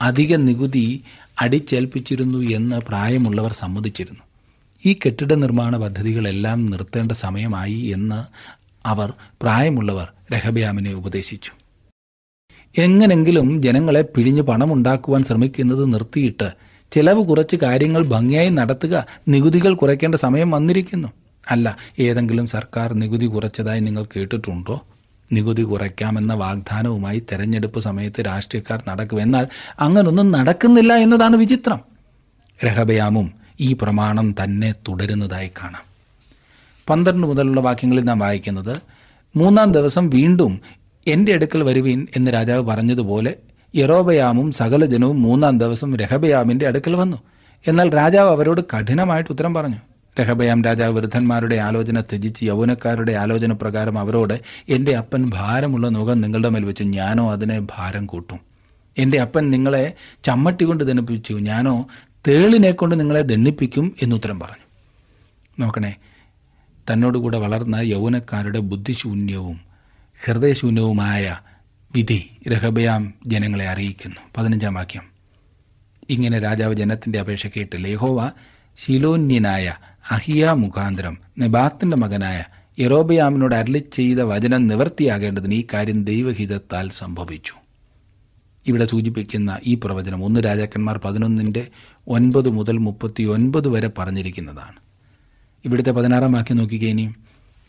അധിക 0.00 0.36
നികുതി 0.36 1.04
അടിച്ചേൽപ്പിച്ചിരുന്നു 1.40 2.38
എന്ന് 2.38 2.76
പ്രായമുള്ളവർ 2.88 3.52
സമ്മതിച്ചിരുന്നു. 3.52 4.23
ഈ 4.86 4.92
കെട്ടിട 4.92 5.34
നിർമ്മാണ 5.34 5.76
പദ്ധതികളെല്ലാം 5.76 6.66
നിർത്തേണ്ട 6.66 7.12
സമയമായി 7.12 7.80
എന്ന് 7.96 8.18
അവർ 8.86 9.12
പ്രായമുള്ളവർ 9.42 10.08
രഹബ്യാമിനെ 10.32 10.94
ഉപദേശിച്ചു. 10.94 11.52
എങ്ങനെങ്കിലും 12.78 13.62
ജനങ്ങളെ 13.62 14.02
പിഴിഞ്ഞ് 14.02 14.42
പണമുണ്ടാക്കുവാൻ 14.42 15.24
ശ്രമിക്കുന്നത് 15.24 15.94
നിർത്തിയിട്ട് 15.94 16.48
ചിലവ് 16.92 17.26
കുറച്ച് 17.26 17.56
കാര്യങ്ങൾ 17.56 18.02
ഭംഗിയായി 18.02 18.48
നടത്തുക 18.48 19.06
നികുതികൾ 19.28 19.74
കുറയ്ക്കേണ്ട 19.74 20.14
സമയം 20.14 20.50
വന്നിരിക്കുന്നു. 20.50 21.08
അല്ല 21.50 21.76
ഏതെങ്കിലും 21.98 22.46
സർക്കാർ 22.46 22.92
നികുതി 22.92 23.26
കുറച്ചതായി 23.26 23.80
നിങ്ങൾ 23.80 24.04
കേട്ടിട്ടുണ്ടോ? 24.04 24.82
നികുതി 25.32 25.62
കുറയ്ക്കാമെന്ന 25.62 26.34
വാഗ്ദാനവുമായി 26.34 27.22
തെരഞ്ഞെടുപ്പ് 27.32 27.80
സമയത്ത് 27.80 28.26
രാഷ്ട്രീയക്കാർ 28.26 28.82
നടക്കും 28.88 29.20
എന്നാൽ 29.20 29.48
അങ്ങനൊന്നും 29.80 30.30
നടക്കുന്നില്ല 30.30 30.92
എന്നതാണ് 30.94 31.36
വിചിത്രം. 31.36 31.80
രഹബയാമും 32.64 33.43
ഈ 33.60 33.72
പ്രമാണം 33.72 34.34
തന്നെ 34.42 34.74
തുടരുന്നതായി 34.88 35.48
കാണാം. 35.48 35.82
പന്ത്രണ്ട് 36.90 37.26
മുതലുള്ള 37.26 37.60
വാക്യങ്ങളിൽ 37.60 38.04
നാം 38.04 38.18
വായിക്കുന്നത് 38.18 38.76
മൂന്നാം 39.36 39.72
ദിവസം 39.72 40.10
വീണ്ടും 40.10 40.60
എന്റെ 41.06 41.32
അടുക്കൽ 41.32 41.62
വരുവീൻ 41.62 42.06
എന്ന് 42.16 42.32
രാജാവ് 42.32 42.66
പറഞ്ഞതുപോലെ 42.66 43.34
യറോബയാമും 43.76 44.52
സകല 44.52 44.84
ജനവും 44.84 45.22
മൂന്നാം 45.22 45.58
ദിവസം 45.58 45.96
രഹബയാമിന്റെ 45.96 46.66
അടുക്കൽ 46.66 46.96
വന്നു. 46.96 47.16
എന്നാൽ 47.66 47.94
രാജാവ് 47.94 48.30
അവരോട് 48.30 48.60
കഠിനമായിട്ട് 48.60 49.32
ഉത്തരം 49.32 49.54
പറഞ്ഞു. 49.54 49.76
രഹബയാം 50.20 50.64
രാജാവ് 50.64 50.92
വൃദ്ധന്മാരുടെ 50.92 51.56
ആലോചന 51.56 52.00
ത്യജിച്ച് 52.00 52.44
യൗവനക്കാരുടെ 52.44 53.12
ആലോചന 53.12 53.52
പ്രകാരം 53.52 53.98
അവരോട് 53.98 54.40
എന്റെ 54.68 54.96
അപ്പൻ 54.96 55.30
ഭാരമുള്ള 55.30 55.88
നുകം 55.88 56.20
നിങ്ങളുടെ 56.20 56.48
മേൽ 56.48 56.64
വെച്ചു 56.64 56.82
ഞാനോ 56.82 57.32
അതിനെ 57.32 57.60
ഭാരം 57.60 58.06
കൂട്ടും. 58.06 58.40
എന്റെ 58.98 59.20
അപ്പൻ 59.20 59.48
നിങ്ങളെ 59.48 59.92
ചമ്മട്ടി 60.24 60.64
കൊണ്ട് 60.64 60.84
ധനിപ്പിച്ചു 60.84 61.34
ഞാനോ 61.34 61.86
തേളിനെ 62.28 62.70
കൊണ്ട് 62.70 63.00
നിങ്ങളെ 63.00 63.20
ദണ്ണിപ്പിക്കും 63.20 63.94
എന്നുത്തരം 64.02 64.40
പറഞ്ഞു. 64.40 64.64
നോക്കണേ 65.60 65.94
തന്നോടുകൂടെ 66.92 67.38
വളർന്ന 67.38 67.76
യൗവനക്കാരുടെ 67.76 68.58
ബുദ്ധിശൂന്യവും 68.58 69.60
ഹൃദയശൂന്യവുമായ 70.24 71.38
വിധി 71.94 72.30
രഹബയാം 72.48 73.14
ജനങ്ങളെ 73.26 73.68
അറിയിക്കുന്നു. 73.68 74.16
പതിനഞ്ചാം 74.36 74.74
വാക്യം. 74.74 75.02
ഇങ്ങനെ 76.10 76.38
രാജാവ് 76.38 76.74
ജനത്തിന്റെ 76.74 77.20
അപേക്ഷ 77.20 77.46
കേട്ട് 77.46 77.84
ലേഹോവ 77.84 78.32
ശിലോന്യനായ 78.76 79.74
അഹിയ 80.10 80.50
മുഖാന്തരം 80.50 81.18
നെബാത്തിന്റെ 81.38 81.96
മകനായ 81.96 82.44
യറോബയാമിനോട് 82.80 83.54
അരളി 83.54 83.84
ചെയ്ത 83.92 84.18
വചനം 84.18 84.66
നിവർത്തിയാകേണ്ടതിന് 84.66 85.54
ഈ 85.54 85.64
കാര്യം 85.74 86.04
ദൈവഹിതത്താൽ 86.04 86.90
സംഭവിച്ചു. 86.90 87.54
ഇവിടെ 88.66 88.86
സൂചിപ്പിക്കുന്ന 88.86 89.58
ഈ 89.66 89.74
പ്രവചനം 89.74 90.24
ഒന്ന് 90.24 90.40
രാജാക്കന്മാർ 90.40 91.00
പതിനൊന്നിന്റെ 91.04 91.66
ഒൻപത് 92.08 92.50
മുതൽ 92.50 92.78
മുപ്പത്തി 92.78 93.22
ഒൻപത് 93.22 93.68
വരെ 93.68 93.90
പറഞ്ഞിരിക്കുന്നതാണ്. 93.98 94.76
ഇവിടുത്തെ 95.64 95.90
പതിനാറാം 95.90 96.32
വാക്യം 96.32 96.56
നോക്കിക്കേ 96.56 96.86
ഇനി. 96.86 97.10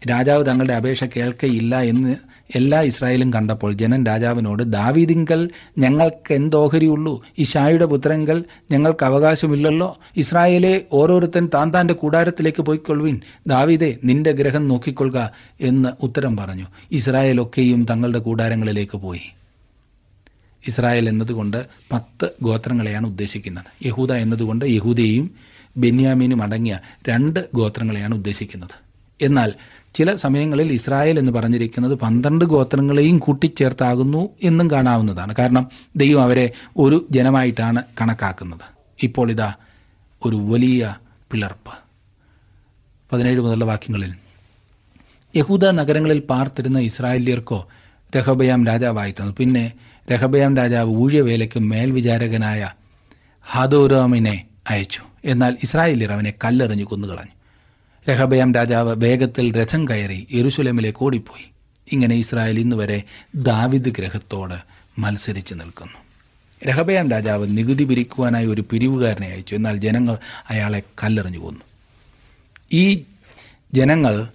രാജാവ് 0.09 0.45
തങ്ങളുടെ 0.45 0.73
അപേക്ഷ 0.73 1.03
കേൾക്കയില്ല 1.03 1.81
എന്ന് 1.81 2.15
എല്ലാ 2.55 2.81
ഇസ്രായേലും 2.81 3.33
കണ്ടപ്പോൾ 3.33 3.71
ജനൻ 3.71 4.05
രാജാവിനോട് 4.05 4.63
ദാവീദിങ്കൽ 4.63 5.49
ഞങ്ങൾക്ക് 5.77 6.33
എന്തോഹരിയുള്ളൂ? 6.33 7.25
ഇഷായുടെ 7.37 7.85
പുത്രങ്കൽ 7.85 8.43
ഞങ്ങൾക്ക് 8.71 9.05
അവകാശമില്ലല്ലോ? 9.05 9.97
ഇസ്രായേലെ 10.17 10.81
ഓരോരുത്തൻ 10.91 11.49
താൻ 11.53 11.73
താന്റെ 11.73 11.93
കൂടാരത്തിലേക്ക് 11.93 12.61
പോയിക്കൊള്ളുവിൻ. 12.61 13.21
ദാവീദേ 13.47 13.97
നിന്റെ 14.03 14.31
ഗ്രഹം 14.31 14.67
നോക്കിക്കൊള്ളുക 14.67 15.31
എന്ന് 15.61 15.89
ഉത്തരം 16.01 16.37
പറഞ്ഞു. 16.37 16.65
ഇസ്രായേലൊക്കെയും 16.91 17.85
തങ്ങളുടെ 17.85 18.19
കൂടാരങ്ങളിലേക്ക് 18.19 18.97
പോയി. 18.97 19.21
ഇസ്രായേൽ 20.67 21.09
എന്നതുകൊണ്ട് 21.09 21.65
പത്ത് 21.91 22.29
ഗോത്രങ്ങളെയാണ് 22.41 23.07
ഉദ്ദേശിക്കുന്നത്. 23.07 23.87
യഹൂദ 23.87 24.11
എന്നതുകൊണ്ട് 24.13 24.65
യഹൂദയും 24.65 25.31
ബെന്യാമീനും 25.77 26.43
അടങ്ങിയ 26.43 26.79
രണ്ട് 27.09 27.47
ഗോത്രങ്ങളെയാണ് 27.53 28.15
ഉദ്ദേശിക്കുന്നത്. 28.15 28.85
എന്നാൽ 29.21 29.53
ചില 29.95 30.15
സമയങ്ങളിൽ 30.15 30.71
ഇസ്രായേൽ 30.71 31.19
എന്ന് 31.19 31.31
പറഞ്ഞിരിക്കുന്നത് 31.31 31.93
പന്ത്രണ്ട് 31.93 32.45
ഗോത്രങ്ങളെയും 32.45 33.19
കൂട്ടിച്ചേർത്താകുന്നു 33.19 34.29
എന്നും 34.43 34.71
കാണാവുന്നതാണ്. 34.71 35.35
കാരണം 35.35 35.67
ദൈവം 35.95 36.23
അവരെ 36.23 36.51
ഒരു 36.77 37.07
ജനമായിട്ടാണ് 37.11 37.83
കണക്കാക്കുന്നത്. 38.01 38.65
ഇപ്പോൾ 39.03 39.31
ഇതാ 39.31 39.53
ഒരു 40.25 40.35
വലിയ 40.35 40.95
പിളർപ്പ്. 41.31 41.73
പതിനേഴ് 43.13 43.39
മുതലുള്ള 43.39 43.65
വാക്യങ്ങളിൽ 43.65 44.13
യഹൂദ 45.35 45.65
നഗരങ്ങളിൽ 45.65 46.19
പാർത്തിരുന്ന 46.19 46.79
ഇസ്രായേലിയർക്കോ 46.79 47.67
രഹബയാം 48.17 48.65
രാജാവായി 48.65 49.11
തന്നു. 49.11 49.33
പിന്നെ 49.39 49.73
രഹബയാം 50.11 50.57
രാജാവ് 50.57 50.89
ഊഴിയവേലയ്ക്ക് 50.89 51.59
മേൽവിചാരകനായ 51.59 52.71
ഹദോറാമിനെ 53.41 54.45
അയച്ചു. 54.69 55.01
എന്നാൽ 55.25 55.57
ഇസ്രായേലിയർ 55.63 56.11
അവനെ 56.11 56.33
കല്ലെറിഞ്ഞു 56.43 56.83
കൊന്നുകളഞ്ഞു. 56.83 57.35
രഹബയാം 58.11 58.53
രാജാവ് 58.53 58.95
വേഗത്തിൽ 58.97 59.55
രഥം 59.55 59.89
കയറി 59.89 60.27
യെരുസലേമിലേക്ക് 60.33 61.03
ഓടിപ്പോയി 61.03 61.49
ഇങ്ങനെ 61.91 62.15
ഇസ്രായേൽ 62.15 62.59
ഇന്ന് 62.59 62.75
വരെ 62.75 63.03
ദാവിദ് 63.35 63.89
ഗ്രഹത്തോട് 63.89 64.55
മത്സരിച്ച് 64.99 65.53
നിൽക്കുന്നു. 65.53 65.97
രഹബയാം 66.67 67.11
രാജാവ് 67.11 67.47
നികുതി 67.49 67.83
പിരിക്കുവാനായി 67.83 68.45
ഒരു 68.45 68.65
പിരിവുകാരനെ 68.71 69.27
അയച്ചു. 69.27 69.55
എന്നാൽ 69.55 69.77
ജനങ്ങൾ 69.77 70.17
അയാളെ 70.49 70.83
കല്ലെറിഞ്ഞു 71.03 71.39
കൊന്നു. 71.39 71.61
ഈ 72.71 73.03
ജനങ്ങൾ 73.73 74.27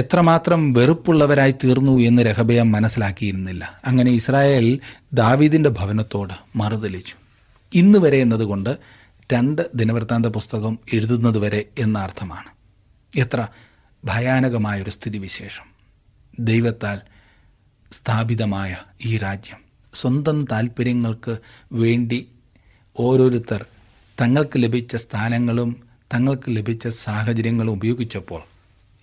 എത്രമാത്രം 0.00 0.72
വെറുപ്പുള്ളവരായി 0.72 1.54
തീർന്നു 1.64 1.94
എന്ന് 1.98 2.22
രഹബയം 2.22 2.72
മനസ്സിലാക്കിയിരുന്നില്ല. 2.72 3.80
അങ്ങനെ 3.84 4.10
ഇസ്രായേൽ 4.10 4.66
ദാവീദിന്റെ 5.12 5.70
ഭവനത്തോട് 5.70 6.34
മറുതലിച്ചു 6.56 7.14
ഇന്ന് 7.74 7.98
വരെ 7.98 8.18
എന്നതുകൊണ്ട് 8.18 8.72
രണ്ട് 9.32 9.62
ദിനവൃത്താന്ത 9.74 10.26
പുസ്തകം 10.26 10.78
എഴുതുന്നത് 10.92 11.38
വരെ 11.38 11.64
എന്ന 11.78 11.98
അർത്ഥമാണ്. 11.98 12.50
എത്ര 13.16 13.48
ഭയാനകമായൊരു 14.04 14.90
സ്ഥിതിവിശേഷം. 14.90 15.66
ദൈവത്താൽ 16.38 16.98
സ്ഥാപിതമായ 17.92 18.76
ഈ 19.04 19.18
രാജ്യം 19.18 19.60
സ്വന്തം 19.94 20.44
താല്പര്യങ്ങൾക്ക് 20.52 21.34
വേണ്ടി 21.72 22.18
ഓരോരുത്തർ 23.00 23.64
തങ്ങൾക്ക് 24.20 24.56
ലഭിച്ച 24.56 24.96
സ്ഥാനങ്ങളും 24.96 25.70
തങ്ങൾക്ക് 26.14 26.48
ലഭിച്ച 26.48 26.88
സാഹചര്യങ്ങളും 26.88 27.72
ഉപയോഗിച്ചപ്പോൾ 27.72 28.42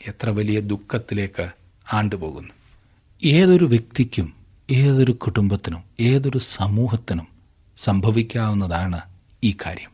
എത്ര 0.08 0.30
വലിയ 0.30 0.60
ദുഃഖത്തിലേക്ക് 0.60 1.50
ആണ്ടുപോകുന്നു. 1.94 2.54
ഏതൊരു 3.26 3.66
വ്യക്തിക്കും 3.66 4.34
ഏതൊരു 4.72 5.12
കുടുംബത്തിനും 5.12 5.84
ഏതൊരു 6.00 6.38
സമൂഹത്തിനും 6.38 7.28
സംഭവിക്കാവുന്നതാണ് 7.78 9.02
ഈ 9.44 9.58
കാര്യം. 9.66 9.90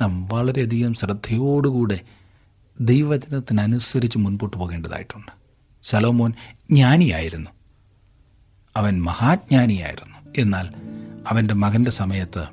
നാം 0.00 0.26
വളരെയധികം 0.26 0.94
ശ്രദ്ധയോടുകൂടെ 0.94 2.00
ദൈവവചനത്തിനനുസരിച്ച് 2.80 4.18
മുൻപോട്ട് 4.18 4.56
പോകേണ്ടതായിട്ടുണ്ട്. 4.56 5.32
ശലോമോൻ 5.82 6.30
ജ്ഞാനിയായിരുന്നു. 6.70 7.50
അവൻ 8.76 9.02
മഹാജ്ഞാനിയായിരുന്നു. 9.02 10.16
എന്നാൽ 10.38 10.68
അവന്റെ 11.28 11.54
മകന്റെ 11.54 11.90
സമയത്ത് 11.90 12.46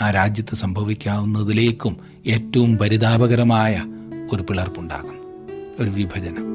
ആ 0.00 0.10
രാജ്യത്ത് 0.10 0.54
സംഭവിക്കാവുന്നതിലേക്കും 0.54 1.96
ഏറ്റവും 2.26 2.78
പരിതാപകരമായ 2.78 3.82
ഒരു 4.32 4.42
പിളർപ്പുണ്ടാകുന്നു. 4.42 5.21
ഒരു 5.80 5.90
വിഭജനം. 5.90 6.51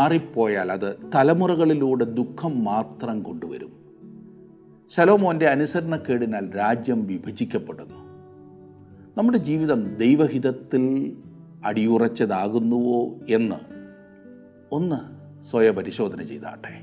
മാറിപ്പോയാൽ 0.00 0.72
അത് 0.72 0.98
തലമുറകളിലൂടെ 1.14 2.04
ദുഃഖം 2.04 2.64
മാത്രം 2.64 3.22
കൊണ്ടുവരും. 3.22 3.72
ശലോമോന്റെ 4.90 5.46
അനുസരണക്കേടിനാൽ 5.46 6.56
രാജ്യം 6.56 7.06
വിഭജിക്കപ്പെടുന്നു. 7.06 7.94
നമ്മുടെ 9.16 9.38
ജീവിതം 9.38 9.96
ദൈവഹിതത്തിൽ 9.96 11.16
അടിയുറച്ചതാകുന്നുവോ 11.64 13.14
എന്ന് 13.28 13.56
ഒന്ന് 14.72 14.96
സ്വയപരിശോധന 15.42 16.22
ചെയ്താട്ടെ. 16.22 16.80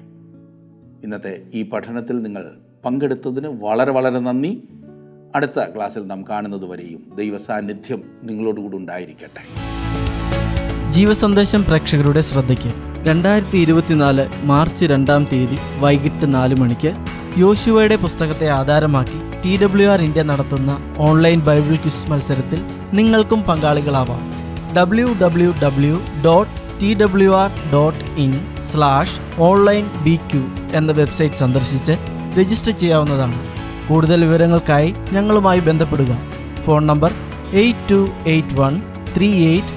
ഇന്നത്തെ 1.03 1.49
ഈ 1.53 1.69
പഠനത്തിൽ 1.69 2.21
നിങ്ങൾ 2.21 2.57
പങ്കെടുത്തതിന് 2.85 3.47
വളരെ 3.47 3.91
വളരെ 3.91 4.19
നന്ദി. 4.19 4.67
അടുത്ത 5.35 5.75
ക്ലാസ്സിൽ 5.75 6.07
നാം 6.07 6.23
കാണുന്നത് 6.29 6.65
വരെയും 6.65 7.11
ദൈവസാന്നിധ്യം 7.15 8.03
നിങ്ങളോടുകൂടി 8.23 8.77
ഉണ്ടായിരിക്കട്ടെ. 8.77 9.76
ജീവസന്ദേശം 10.91 11.63
പ്രേക്ഷകരുടെ 11.63 12.21
ശ്രദ്ധയ്ക്ക്. 12.21 12.71
രണ്ടായിരത്തി 13.07 13.57
ഇരുപത്തിനാല് 13.57 14.25
മാർച്ച് 14.43 14.85
രണ്ടാം 14.85 15.27
തീയതി 15.31 15.57
വൈകിട്ട് 15.79 16.33
നാല് 16.33 16.55
മണിക്ക് 16.55 16.91
യോശുവയുടെ 17.37 17.95
പുസ്തകത്തെ 17.95 18.47
ആധാരമാക്കി 18.49 19.41
ടി 19.45 19.57
ഡബ്ല്യു 19.57 19.87
ആർ 19.87 20.01
ഇന്ത്യ 20.01 20.23
നടത്തുന്ന 20.23 20.77
ഓൺലൈൻ 20.97 21.39
ബൈബിൾ 21.39 21.75
ക്വിസ് 21.75 22.11
മത്സരത്തിൽ 22.11 22.61
നിങ്ങൾക്കും 22.93 23.43
പങ്കാളികളാവാം. 23.43 24.33
W 24.75 25.15
W 25.21 25.53
W 25.63 26.01
dot 26.25 26.81
T 26.81 26.93
W 26.93 27.31
R 27.31 27.51
dot 27.73 28.19
in 28.19 28.47
slash 28.71 29.41
online 29.41 29.89
B 30.03 30.15
Q 30.15 30.45
എന്ന 30.73 30.91
വെബ്സൈറ്റ് 30.91 31.35
സന്ദർശിച്ച് 31.35 31.91
രജിസ്റ്റർ 32.37 32.73
ചെയ്യാവുന്നതാണ്. 32.73 33.39
കൂടുതൽ 33.87 34.25
വിവരങ്ങൾക്കായി 34.25 34.95
ഞങ്ങളുമായി 35.11 35.59
ബന്ധപ്പെടുക. 35.59 36.17
Phone 36.65 36.87
number 36.87 37.13
eight 37.53 37.91
two 37.91 38.09
eight 38.27 38.59
one 38.59 38.81
three 39.17 39.29
eight 39.47 39.76